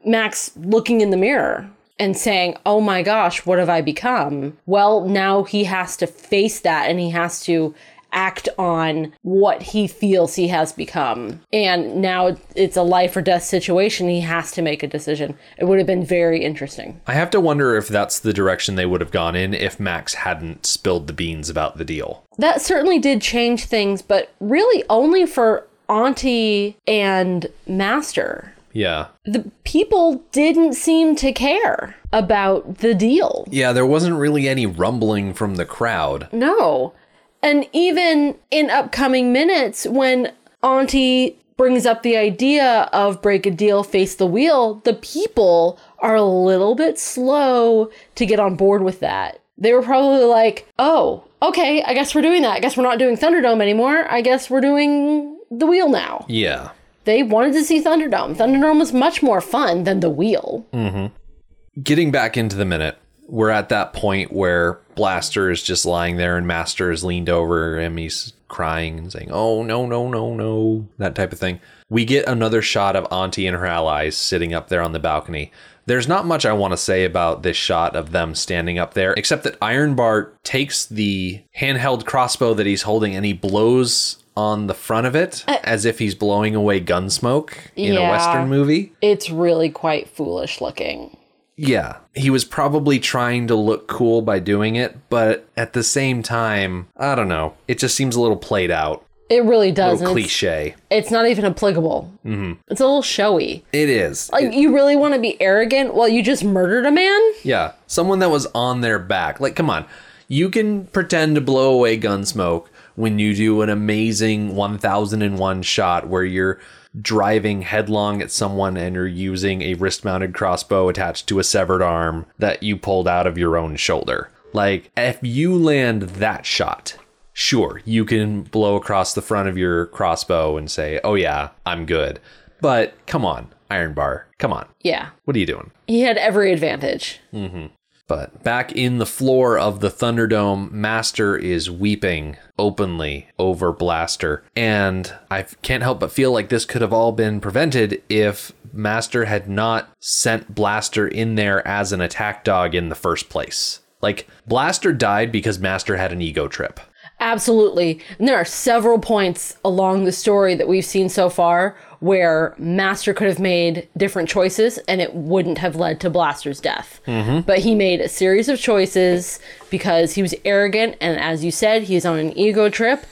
Max 0.06 0.52
looking 0.56 1.02
in 1.02 1.10
the 1.12 1.18
mirror 1.18 1.70
and 2.00 2.18
saying, 2.18 2.56
Oh 2.66 2.82
my 2.82 3.04
gosh, 3.04 3.46
what 3.46 3.60
have 3.60 3.70
I 3.70 3.82
become? 3.82 4.58
Well, 4.66 5.06
now 5.08 5.44
he 5.44 5.66
has 5.66 5.98
to 5.98 6.08
face 6.08 6.62
that 6.62 6.90
and 6.90 7.00
he 7.00 7.10
has 7.12 7.44
to 7.44 7.76
act 8.12 8.50
on 8.58 9.14
what 9.22 9.62
he 9.62 9.88
feels 9.88 10.36
he 10.36 10.48
has 10.50 10.74
become. 10.74 11.42
And 11.54 12.02
now 12.02 12.38
it's 12.56 12.78
a 12.78 12.82
life 12.84 13.16
or 13.16 13.22
death 13.22 13.44
situation. 13.44 14.10
He 14.10 14.22
has 14.22 14.52
to 14.54 14.62
make 14.62 14.84
a 14.84 14.88
decision. 14.88 15.38
It 15.58 15.66
would 15.66 15.78
have 15.78 15.88
been 15.88 16.06
very 16.06 16.44
interesting. 16.44 17.00
I 17.08 17.14
have 17.14 17.30
to 17.32 17.40
wonder 17.40 17.76
if 17.76 17.88
that's 17.88 18.20
the 18.20 18.34
direction 18.34 18.76
they 18.76 18.86
would 18.86 19.02
have 19.02 19.12
gone 19.12 19.36
in 19.36 19.54
if 19.54 19.80
Max 19.80 20.14
hadn't 20.16 20.66
spilled 20.66 21.08
the 21.08 21.14
beans 21.14 21.50
about 21.50 21.78
the 21.78 21.86
deal. 21.86 22.24
That 22.38 22.62
certainly 22.62 23.00
did 23.00 23.22
change 23.22 23.66
things, 23.66 24.02
but 24.02 24.32
really 24.40 24.84
only 24.90 25.26
for 25.26 25.68
Auntie 25.90 26.78
and 26.88 27.48
Master. 27.68 28.54
Yeah. 28.72 29.08
The 29.26 29.52
people 29.64 30.24
didn't 30.32 30.74
seem 30.74 31.16
to 31.18 31.32
care 31.32 31.96
about 32.14 32.78
the 32.80 32.94
deal. 32.94 33.48
Yeah, 33.50 33.74
there 33.74 33.86
wasn't 33.86 34.18
really 34.18 34.48
any 34.48 34.66
rumbling 34.66 35.34
from 35.34 35.56
the 35.56 35.66
crowd. 35.66 36.30
No. 36.32 36.94
And 37.42 37.68
even 37.74 38.36
in 38.52 38.70
upcoming 38.70 39.32
minutes, 39.32 39.86
when 39.86 40.34
Auntie 40.62 41.38
brings 41.58 41.86
up 41.86 42.04
the 42.04 42.18
idea 42.18 42.90
of 42.94 43.22
break 43.22 43.46
a 43.46 43.52
deal, 43.52 43.84
face 43.84 44.16
the 44.16 44.26
wheel, 44.26 44.76
the 44.86 44.94
people 44.94 45.80
are 46.00 46.16
a 46.16 46.24
little 46.24 46.76
bit 46.76 46.98
slow 46.98 47.90
to 48.16 48.26
get 48.26 48.40
on 48.40 48.56
board 48.56 48.82
with 48.82 49.00
that. 49.02 49.42
They 49.58 49.74
were 49.74 49.82
probably 49.82 50.24
like, 50.24 50.68
oh, 50.80 51.26
okay, 51.42 51.84
I 51.84 51.94
guess 51.94 52.16
we're 52.16 52.22
doing 52.22 52.44
that. 52.44 52.56
I 52.56 52.60
guess 52.62 52.78
we're 52.78 52.84
not 52.84 53.00
doing 53.00 53.18
Thunderdome 53.18 53.62
anymore. 53.62 54.10
I 54.10 54.22
guess 54.22 54.50
we're 54.50 54.62
doing 54.62 55.38
the 55.52 55.66
wheel 55.66 55.90
now. 55.90 56.26
Yeah. 56.30 56.70
They 57.04 57.24
wanted 57.24 57.54
to 57.54 57.64
see 57.64 57.84
Thunderdome. 57.84 58.36
Thunderdome 58.36 58.80
was 58.80 58.94
much 58.94 59.22
more 59.22 59.42
fun 59.42 59.84
than 59.84 60.00
the 60.00 60.10
wheel. 60.10 60.66
Mm-hmm. 60.74 61.82
Getting 61.82 62.12
back 62.12 62.38
into 62.38 62.56
the 62.56 62.66
minute, 62.66 62.98
we're 63.30 63.50
at 63.50 63.70
that 63.70 63.94
point 63.94 64.32
where 64.32 64.80
Blaster 64.96 65.50
is 65.52 65.62
just 65.64 65.86
lying 65.86 66.18
there 66.18 66.38
and 66.38 66.48
Master 66.48 66.92
is 66.92 67.04
leaned 67.04 67.30
over 67.30 67.80
him. 67.80 67.98
He's 67.98 68.34
crying 68.48 68.98
and 68.98 69.12
saying, 69.12 69.30
Oh, 69.32 69.64
no, 69.64 69.86
no, 69.86 70.10
no, 70.10 70.34
no, 70.34 70.88
that 70.98 71.16
type 71.16 71.32
of 71.32 71.40
thing. 71.40 71.60
We 71.90 72.06
get 72.06 72.28
another 72.28 72.62
shot 72.62 72.96
of 72.96 73.08
Auntie 73.12 73.48
and 73.48 73.56
her 73.56 73.66
allies 73.66 74.18
sitting 74.18 74.54
up 74.54 74.70
there 74.70 74.82
on 74.82 74.92
the 74.92 75.00
balcony. 75.00 75.52
There's 75.86 76.08
not 76.08 76.26
much 76.26 76.46
I 76.46 76.54
want 76.54 76.74
to 76.74 76.78
say 76.78 77.04
about 77.04 77.42
this 77.42 77.58
shot 77.58 77.96
of 77.96 78.12
them 78.12 78.36
standing 78.36 78.78
up 78.78 78.94
there, 78.94 79.14
except 79.14 79.44
that 79.44 79.58
Iron 79.60 79.96
Bar 79.96 80.34
takes 80.44 80.86
the 80.86 81.42
handheld 81.58 82.06
crossbow 82.06 82.54
that 82.54 82.68
he's 82.68 82.84
holding 82.84 83.16
and 83.16 83.26
he 83.26 83.34
blows 83.34 84.18
on 84.38 84.68
the 84.68 84.74
front 84.74 85.08
of 85.08 85.16
it 85.16 85.44
uh, 85.48 85.58
as 85.64 85.86
if 85.86 86.00
he's 86.00 86.16
blowing 86.16 86.56
away 86.56 86.80
gun 86.80 87.10
smoke 87.10 87.72
in 87.76 87.98
a 87.98 88.02
Western 88.02 88.48
movie. 88.48 88.94
It's 89.02 89.30
really 89.30 89.70
quite 89.70 90.08
foolish 90.08 90.62
looking. 90.62 91.18
Yeah, 91.62 91.98
he 92.16 92.30
was 92.30 92.46
probably 92.46 93.00
trying 93.00 93.48
to 93.48 93.56
look 93.56 93.88
cool 93.88 94.22
by 94.22 94.40
doing 94.40 94.76
it, 94.78 94.98
but 95.10 95.46
at 95.58 95.74
the 95.74 95.84
same 95.84 96.24
time, 96.24 96.88
I 96.96 97.16
don't 97.16 97.28
know. 97.28 97.56
It 97.68 97.80
just 97.80 97.96
seems 97.96 98.16
a 98.16 98.22
little 98.22 98.38
played 98.38 98.72
out, 98.72 99.06
It 99.30 99.44
really 99.44 99.72
does. 99.74 100.00
little 100.00 100.16
and 100.16 100.20
it's- 100.20 100.32
cliche. 100.32 100.76
it's 100.90 101.12
not 101.12 101.28
even 101.28 101.44
applicable. 101.44 102.12
Mm-hmm. 102.26 102.54
It's 102.70 102.80
a 102.80 102.86
little 102.86 103.02
showy. 103.02 103.66
It 103.74 103.90
is. 103.90 104.32
Like, 104.32 104.54
you 104.54 104.74
really 104.74 104.96
want 104.96 105.16
to 105.16 105.20
be 105.20 105.40
arrogant 105.42 105.94
while 105.94 106.08
you 106.08 106.24
just 106.24 106.46
murdered 106.46 106.86
a 106.86 106.92
man? 106.92 107.20
yeah, 107.44 107.74
someone 107.88 108.20
that 108.20 108.30
was 108.32 108.48
on 108.56 108.80
their 108.80 108.98
back. 108.98 109.42
Like, 109.42 109.56
come 109.58 109.70
on. 109.70 109.86
You 110.30 110.50
can 110.50 110.86
pretend 110.86 111.36
to 111.36 111.42
blow 111.42 111.74
away 111.74 111.98
gun 111.98 112.24
smoke 112.26 112.70
when 112.96 113.20
you 113.20 113.36
do 113.36 113.62
an 113.64 113.70
amazing 113.70 114.56
1001 114.56 115.62
shot 115.64 116.08
where 116.08 116.24
you're 116.24 116.60
driving 117.00 117.62
headlong 117.62 118.22
at 118.22 118.32
someone 118.32 118.78
and 118.78 118.96
you're 118.96 119.08
using 119.08 119.62
a 119.62 119.76
wrist 119.76 120.04
mounted 120.04 120.34
crossbow 120.34 120.90
attached 120.90 121.28
to 121.28 121.40
a 121.40 121.44
severed 121.44 121.82
arm 121.82 122.26
that 122.38 122.64
you 122.64 122.76
pulled 122.78 123.08
out 123.08 123.28
of 123.28 123.38
your 123.38 123.58
own 123.58 123.76
shoulder. 123.76 124.30
Like, 124.54 124.92
if 124.98 125.20
you 125.22 125.56
land 125.56 126.04
that 126.04 126.46
shot, 126.46 126.98
sure, 127.34 127.82
you 127.86 128.06
can 128.06 128.42
blow 128.44 128.76
across 128.76 129.14
the 129.14 129.22
front 129.22 129.48
of 129.48 129.58
your 129.58 129.86
crossbow 129.88 130.58
and 130.58 130.70
say, 130.70 131.00
oh 131.04 131.16
yeah, 131.16 131.50
I'm 131.66 131.86
good. 131.86 132.20
But 132.62 132.94
come 133.06 133.24
on, 133.24 133.48
Iron 133.70 133.94
Bar, 133.94 134.28
come 134.40 134.52
on. 134.52 134.68
Yeah. 134.82 135.10
What 135.26 135.36
are 135.36 135.40
you 135.40 135.46
doing? 135.46 135.72
He 135.88 136.02
had 136.02 136.18
every 136.18 136.52
advantage. 136.52 137.20
Mm-hmm. 137.32 137.68
But 138.10 138.44
back 138.44 138.72
in 138.72 138.98
the 138.98 139.06
floor 139.06 139.60
of 139.60 139.82
the 139.82 139.92
Thunderdome, 139.92 140.72
Master 140.72 141.38
is 141.38 141.70
weeping 141.70 142.38
openly 142.58 143.28
over 143.38 143.72
Blaster. 143.72 144.44
And 144.56 145.14
I 145.30 145.44
can't 145.44 145.84
help 145.84 146.00
but 146.00 146.12
feel 146.12 146.32
like 146.32 146.50
this 146.50 146.66
could 146.66 146.82
have 146.82 146.92
all 146.92 147.12
been 147.12 147.40
prevented 147.40 148.02
if 148.10 148.52
Master 148.74 149.26
had 149.26 149.48
not 149.48 149.92
sent 150.00 150.56
Blaster 150.56 151.08
in 151.08 151.36
there 151.36 151.66
as 151.68 151.94
an 151.94 152.02
attack 152.02 152.44
dog 152.44 152.74
in 152.74 152.90
the 152.90 152.96
first 152.96 153.30
place. 153.30 153.82
Like, 154.02 154.28
Blaster 154.48 154.92
died 154.92 155.32
because 155.32 155.60
Master 155.60 155.98
had 155.98 156.12
an 156.12 156.22
ego 156.22 156.48
trip. 156.48 156.80
Absolutely. 157.20 158.02
And 158.18 158.28
there 158.28 158.38
are 158.38 158.46
several 158.46 158.98
points 158.98 159.58
along 159.64 160.06
the 160.06 160.12
story 160.12 160.56
that 160.56 160.68
we've 160.68 160.86
seen 160.86 161.10
so 161.10 161.30
far 161.30 161.78
where 162.00 162.56
Master 162.58 163.14
could 163.14 163.28
have 163.28 163.40
made 163.40 163.88
different 163.98 164.30
choices 164.30 164.78
and 164.88 165.02
it 165.02 165.14
wouldn't 165.14 165.58
have 165.58 165.76
led 165.76 166.00
to 166.02 166.10
Blaster's 166.10 166.62
death. 166.62 167.02
Mm-hmm. 167.06 167.42
But 167.42 167.60
he 167.60 167.76
made 167.76 168.00
a 168.00 168.10
series 168.10 168.48
of 168.48 168.60
choices 168.60 169.40
because 169.70 170.14
he 170.14 170.22
was 170.22 170.34
arrogant 170.46 170.96
and, 171.02 171.20
as 171.20 171.44
you 171.44 171.52
said, 171.52 171.84
he's 171.84 172.06
on 172.06 172.18
an 172.18 172.38
ego 172.38 172.70
trip. 172.70 173.06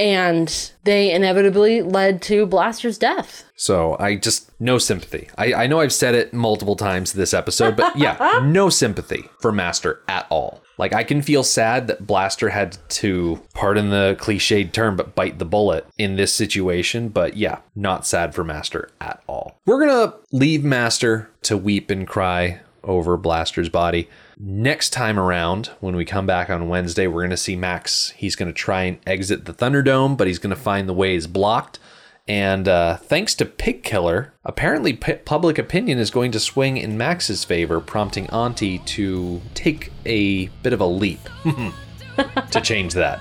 And 0.00 0.72
they 0.84 1.12
inevitably 1.12 1.82
led 1.82 2.22
to 2.22 2.46
Blaster's 2.46 2.96
death. 2.96 3.44
So 3.54 3.96
I 4.00 4.16
just, 4.16 4.50
no 4.58 4.78
sympathy. 4.78 5.28
I, 5.36 5.52
I 5.52 5.66
know 5.66 5.80
I've 5.80 5.92
said 5.92 6.14
it 6.14 6.32
multiple 6.32 6.74
times 6.74 7.12
this 7.12 7.34
episode, 7.34 7.76
but 7.76 7.94
yeah, 7.96 8.40
no 8.42 8.70
sympathy 8.70 9.28
for 9.40 9.52
Master 9.52 10.00
at 10.08 10.26
all. 10.30 10.62
Like, 10.78 10.94
I 10.94 11.04
can 11.04 11.20
feel 11.20 11.44
sad 11.44 11.86
that 11.88 12.06
Blaster 12.06 12.48
had 12.48 12.78
to, 12.88 13.42
pardon 13.52 13.90
the 13.90 14.16
cliched 14.18 14.72
term, 14.72 14.96
but 14.96 15.14
bite 15.14 15.38
the 15.38 15.44
bullet 15.44 15.86
in 15.98 16.16
this 16.16 16.32
situation. 16.32 17.10
But 17.10 17.36
yeah, 17.36 17.58
not 17.76 18.06
sad 18.06 18.34
for 18.34 18.42
Master 18.42 18.88
at 19.02 19.22
all. 19.26 19.60
We're 19.66 19.86
gonna 19.86 20.14
leave 20.32 20.64
Master 20.64 21.28
to 21.42 21.58
weep 21.58 21.90
and 21.90 22.08
cry 22.08 22.60
over 22.82 23.18
Blaster's 23.18 23.68
body. 23.68 24.08
Next 24.42 24.94
time 24.94 25.18
around, 25.18 25.66
when 25.80 25.94
we 25.94 26.06
come 26.06 26.24
back 26.24 26.48
on 26.48 26.70
Wednesday, 26.70 27.06
we're 27.06 27.20
going 27.20 27.28
to 27.28 27.36
see 27.36 27.56
Max. 27.56 28.08
He's 28.16 28.36
going 28.36 28.48
to 28.48 28.54
try 28.54 28.84
and 28.84 28.98
exit 29.06 29.44
the 29.44 29.52
Thunderdome, 29.52 30.16
but 30.16 30.28
he's 30.28 30.38
going 30.38 30.54
to 30.54 30.60
find 30.60 30.88
the 30.88 30.94
way 30.94 31.14
is 31.14 31.26
blocked. 31.26 31.78
And 32.26 32.66
uh, 32.66 32.96
thanks 32.96 33.34
to 33.34 33.44
Pig 33.44 33.82
Killer, 33.82 34.32
apparently 34.42 34.94
p- 34.94 35.14
public 35.14 35.58
opinion 35.58 35.98
is 35.98 36.10
going 36.10 36.32
to 36.32 36.40
swing 36.40 36.78
in 36.78 36.96
Max's 36.96 37.44
favor, 37.44 37.80
prompting 37.80 38.30
Auntie 38.30 38.78
to 38.78 39.42
take 39.52 39.92
a 40.06 40.46
bit 40.62 40.72
of 40.72 40.80
a 40.80 40.86
leap 40.86 41.20
to 42.50 42.60
change 42.62 42.94
that. 42.94 43.20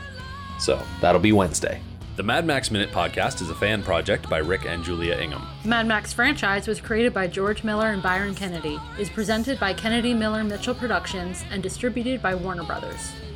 So 0.58 0.82
that'll 1.02 1.20
be 1.20 1.34
Wednesday. 1.34 1.82
The 2.20 2.24
Mad 2.24 2.46
Max 2.46 2.70
Minute 2.70 2.92
podcast 2.92 3.42
is 3.42 3.50
a 3.50 3.56
fan 3.56 3.82
project 3.82 4.30
by 4.30 4.40
Rick 4.40 4.66
and 4.66 4.84
Julia 4.84 5.16
Ingham. 5.16 5.48
The 5.64 5.70
Mad 5.70 5.88
Max 5.88 6.12
franchise 6.12 6.68
was 6.68 6.82
created 6.82 7.14
by 7.14 7.28
George 7.28 7.64
Miller 7.64 7.92
and 7.94 8.04
Byron 8.04 8.36
Kennedy, 8.36 8.78
is 9.00 9.10
presented 9.10 9.58
by 9.58 9.74
Kennedy 9.74 10.14
Miller 10.14 10.44
Mitchell 10.44 10.76
Productions, 10.76 11.46
and 11.50 11.64
distributed 11.64 12.22
by 12.22 12.36
Warner 12.36 12.66
Brothers. 12.66 13.14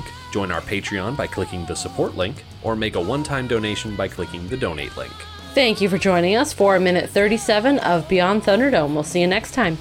link, 0.00 0.12
join 0.32 0.50
our 0.50 0.60
Patreon 0.60 1.16
by 1.16 1.26
clicking 1.26 1.66
the 1.66 1.74
support 1.74 2.16
link, 2.16 2.44
or 2.62 2.76
make 2.76 2.94
a 2.94 3.00
one 3.00 3.22
time 3.22 3.46
donation 3.46 3.96
by 3.96 4.08
clicking 4.08 4.46
the 4.48 4.56
donate 4.56 4.96
link. 4.96 5.12
Thank 5.54 5.80
you 5.80 5.88
for 5.88 5.98
joining 5.98 6.36
us 6.36 6.52
for 6.52 6.78
minute 6.78 7.10
37 7.10 7.78
of 7.80 8.08
Beyond 8.08 8.42
Thunderdome. 8.42 8.94
We'll 8.94 9.02
see 9.02 9.20
you 9.20 9.26
next 9.26 9.52
time. 9.52 9.78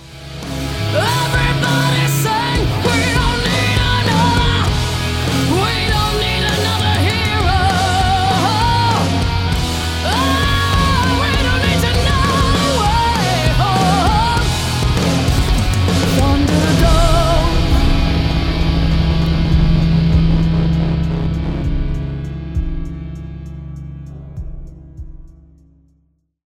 Ah! 0.92 1.29